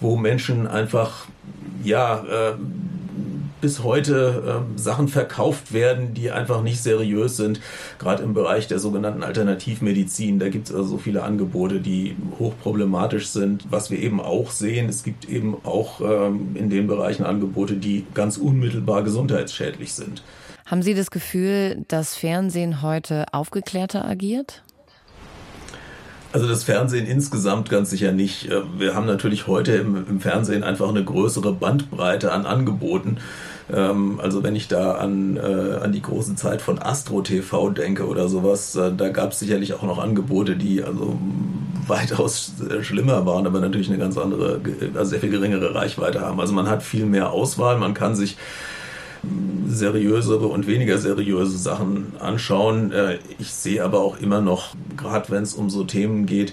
wo 0.00 0.16
Menschen 0.16 0.66
einfach, 0.66 1.26
ja, 1.82 2.24
äh, 2.24 2.54
bis 3.60 3.82
heute 3.82 4.62
äh, 4.76 4.78
Sachen 4.78 5.08
verkauft 5.08 5.72
werden, 5.72 6.14
die 6.14 6.30
einfach 6.30 6.62
nicht 6.62 6.82
seriös 6.82 7.36
sind. 7.36 7.60
Gerade 7.98 8.22
im 8.22 8.34
Bereich 8.34 8.66
der 8.66 8.78
sogenannten 8.78 9.22
Alternativmedizin, 9.22 10.38
da 10.38 10.48
gibt 10.48 10.68
es 10.68 10.74
also 10.74 10.88
so 10.88 10.98
viele 10.98 11.22
Angebote, 11.22 11.80
die 11.80 12.16
hochproblematisch 12.38 13.28
sind. 13.28 13.66
Was 13.70 13.90
wir 13.90 13.98
eben 13.98 14.20
auch 14.20 14.50
sehen, 14.50 14.88
es 14.88 15.02
gibt 15.02 15.28
eben 15.28 15.56
auch 15.64 16.00
ähm, 16.00 16.54
in 16.54 16.70
den 16.70 16.86
Bereichen 16.86 17.24
Angebote, 17.24 17.74
die 17.74 18.06
ganz 18.14 18.36
unmittelbar 18.36 19.02
gesundheitsschädlich 19.02 19.92
sind. 19.92 20.22
Haben 20.66 20.82
Sie 20.82 20.94
das 20.94 21.10
Gefühl, 21.10 21.84
dass 21.88 22.14
Fernsehen 22.14 22.82
heute 22.82 23.24
aufgeklärter 23.32 24.04
agiert? 24.04 24.62
Also 26.30 26.46
das 26.46 26.64
Fernsehen 26.64 27.06
insgesamt 27.06 27.70
ganz 27.70 27.90
sicher 27.90 28.12
nicht. 28.12 28.50
Äh, 28.50 28.62
wir 28.78 28.94
haben 28.94 29.06
natürlich 29.06 29.46
heute 29.46 29.72
im, 29.72 30.06
im 30.08 30.20
Fernsehen 30.20 30.62
einfach 30.62 30.88
eine 30.88 31.04
größere 31.04 31.52
Bandbreite 31.52 32.32
an 32.32 32.44
Angeboten. 32.44 33.18
Ähm, 33.72 34.20
also 34.22 34.42
wenn 34.42 34.54
ich 34.54 34.68
da 34.68 34.92
an, 34.92 35.36
äh, 35.36 35.76
an 35.82 35.92
die 35.92 36.02
große 36.02 36.36
Zeit 36.36 36.60
von 36.60 36.80
Astro 36.80 37.22
TV 37.22 37.70
denke 37.70 38.06
oder 38.06 38.28
sowas, 38.28 38.76
äh, 38.76 38.92
da 38.94 39.08
gab 39.08 39.32
es 39.32 39.38
sicherlich 39.38 39.72
auch 39.74 39.82
noch 39.82 39.98
Angebote, 39.98 40.56
die 40.56 40.82
also 40.82 41.18
weitaus 41.86 42.52
schlimmer 42.82 43.24
waren, 43.24 43.46
aber 43.46 43.60
natürlich 43.60 43.88
eine 43.88 43.98
ganz 43.98 44.18
andere, 44.18 44.60
also 44.94 45.10
sehr 45.10 45.20
viel 45.20 45.30
geringere 45.30 45.74
Reichweite 45.74 46.20
haben. 46.20 46.38
Also 46.40 46.52
man 46.52 46.68
hat 46.68 46.82
viel 46.82 47.06
mehr 47.06 47.30
Auswahl, 47.30 47.78
man 47.78 47.94
kann 47.94 48.14
sich 48.14 48.36
seriösere 49.68 50.46
und 50.46 50.66
weniger 50.66 50.98
seriöse 50.98 51.58
Sachen 51.58 52.12
anschauen. 52.18 52.92
Äh, 52.92 53.18
ich 53.38 53.52
sehe 53.52 53.84
aber 53.84 54.00
auch 54.00 54.18
immer 54.18 54.40
noch, 54.40 54.74
gerade 54.96 55.30
wenn 55.30 55.42
es 55.42 55.54
um 55.54 55.70
so 55.70 55.84
Themen 55.84 56.26
geht, 56.26 56.52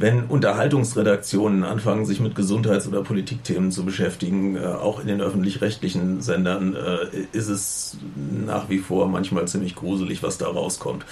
wenn 0.00 0.24
Unterhaltungsredaktionen 0.24 1.62
anfangen, 1.62 2.06
sich 2.06 2.20
mit 2.20 2.34
Gesundheits- 2.34 2.88
oder 2.88 3.02
Politikthemen 3.02 3.70
zu 3.70 3.84
beschäftigen, 3.84 4.56
äh, 4.56 4.60
auch 4.60 5.00
in 5.00 5.06
den 5.06 5.20
öffentlich-rechtlichen 5.20 6.22
Sendern, 6.22 6.74
äh, 6.74 7.36
ist 7.36 7.48
es 7.48 7.98
nach 8.46 8.70
wie 8.70 8.78
vor 8.78 9.08
manchmal 9.08 9.46
ziemlich 9.46 9.74
gruselig, 9.74 10.22
was 10.22 10.38
da 10.38 10.46
rauskommt. 10.48 11.04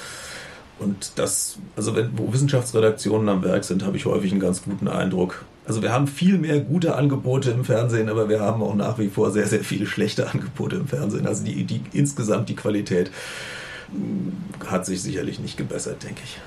Und 0.79 1.13
das, 1.17 1.59
also 1.77 1.97
wenn, 1.97 2.17
wo 2.17 2.33
Wissenschaftsredaktionen 2.33 3.29
am 3.29 3.43
Werk 3.43 3.65
sind, 3.65 3.85
habe 3.85 3.97
ich 3.97 4.07
häufig 4.07 4.31
einen 4.31 4.41
ganz 4.41 4.63
guten 4.63 4.89
Eindruck. 4.89 5.45
Also 5.69 5.83
wir 5.83 5.93
haben 5.93 6.07
viel 6.07 6.39
mehr 6.39 6.61
gute 6.61 6.97
Angebote 6.97 7.51
im 7.51 7.63
Fernsehen, 7.63 8.09
aber 8.09 8.31
wir 8.31 8.41
haben 8.41 8.63
auch 8.63 8.75
nach 8.75 8.99
wie 8.99 9.09
vor 9.09 9.31
sehr, 9.31 9.47
sehr 9.47 9.61
viele 9.61 9.85
schlechte 9.87 10.31
Angebote 10.31 10.77
im 10.77 10.89
Fernsehen. 10.89 11.27
Also 11.27 11.45
die, 11.45 11.65
die 11.65 11.83
insgesamt 11.93 12.49
die 12.49 12.57
Qualität 12.57 13.11
hm, 13.93 14.33
hat 14.67 14.87
sich 14.87 15.03
sicherlich 15.03 15.39
nicht 15.39 15.59
gebessert, 15.59 16.03
denke 16.03 16.23
ich. 16.25 16.39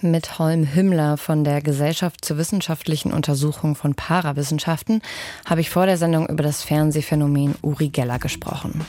Mit 0.00 0.38
Holm 0.38 0.74
Hümmler 0.74 1.18
von 1.18 1.44
der 1.44 1.60
Gesellschaft 1.60 2.24
zur 2.24 2.38
wissenschaftlichen 2.38 3.12
Untersuchung 3.12 3.76
von 3.76 3.94
Parawissenschaften 3.94 5.02
habe 5.44 5.60
ich 5.60 5.68
vor 5.68 5.84
der 5.84 5.98
Sendung 5.98 6.26
über 6.28 6.42
das 6.42 6.62
Fernsehphänomen 6.62 7.56
Uri 7.60 7.90
Geller 7.90 8.18
gesprochen. 8.18 8.80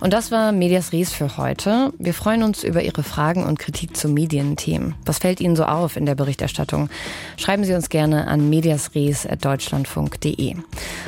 Und 0.00 0.12
das 0.12 0.30
war 0.30 0.52
Medias 0.52 0.92
Res 0.92 1.12
für 1.12 1.38
heute. 1.38 1.92
Wir 1.98 2.14
freuen 2.14 2.44
uns 2.44 2.62
über 2.62 2.82
Ihre 2.82 3.02
Fragen 3.02 3.44
und 3.44 3.58
Kritik 3.58 3.96
zu 3.96 4.08
Medienthemen. 4.08 4.94
Was 5.04 5.18
fällt 5.18 5.40
Ihnen 5.40 5.56
so 5.56 5.64
auf 5.64 5.96
in 5.96 6.06
der 6.06 6.14
Berichterstattung? 6.14 6.88
Schreiben 7.36 7.64
Sie 7.64 7.74
uns 7.74 7.88
gerne 7.88 8.28
an 8.28 8.48
mediasres.deutschlandfunk.de. 8.48 10.54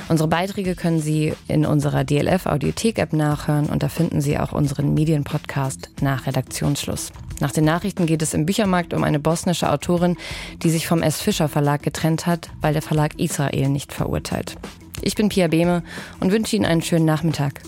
Unsere 0.08 0.28
Beiträge 0.28 0.74
können 0.74 1.00
Sie 1.00 1.34
in 1.46 1.64
unserer 1.64 2.02
DLF 2.02 2.46
Audiothek 2.46 2.98
App 2.98 3.12
nachhören 3.12 3.66
und 3.66 3.84
da 3.84 3.88
finden 3.88 4.20
Sie 4.20 4.36
auch 4.38 4.50
unseren 4.52 4.92
Medienpodcast 4.94 5.90
nach 6.00 6.26
Redaktionsschluss. 6.26 7.12
Nach 7.38 7.52
den 7.52 7.64
Nachrichten 7.64 8.06
geht 8.06 8.22
es 8.22 8.34
im 8.34 8.44
Büchermarkt 8.44 8.92
um 8.92 9.04
eine 9.04 9.20
bosnische 9.20 9.70
Autorin, 9.70 10.16
die 10.62 10.70
sich 10.70 10.88
vom 10.88 11.02
S. 11.02 11.20
Fischer 11.20 11.48
Verlag 11.48 11.82
getrennt 11.82 12.26
hat, 12.26 12.50
weil 12.60 12.72
der 12.72 12.82
Verlag 12.82 13.12
Israel 13.18 13.68
nicht 13.68 13.92
verurteilt. 13.92 14.56
Ich 15.00 15.14
bin 15.14 15.28
Pia 15.28 15.46
Behme 15.46 15.84
und 16.18 16.32
wünsche 16.32 16.56
Ihnen 16.56 16.66
einen 16.66 16.82
schönen 16.82 17.06
Nachmittag. 17.06 17.60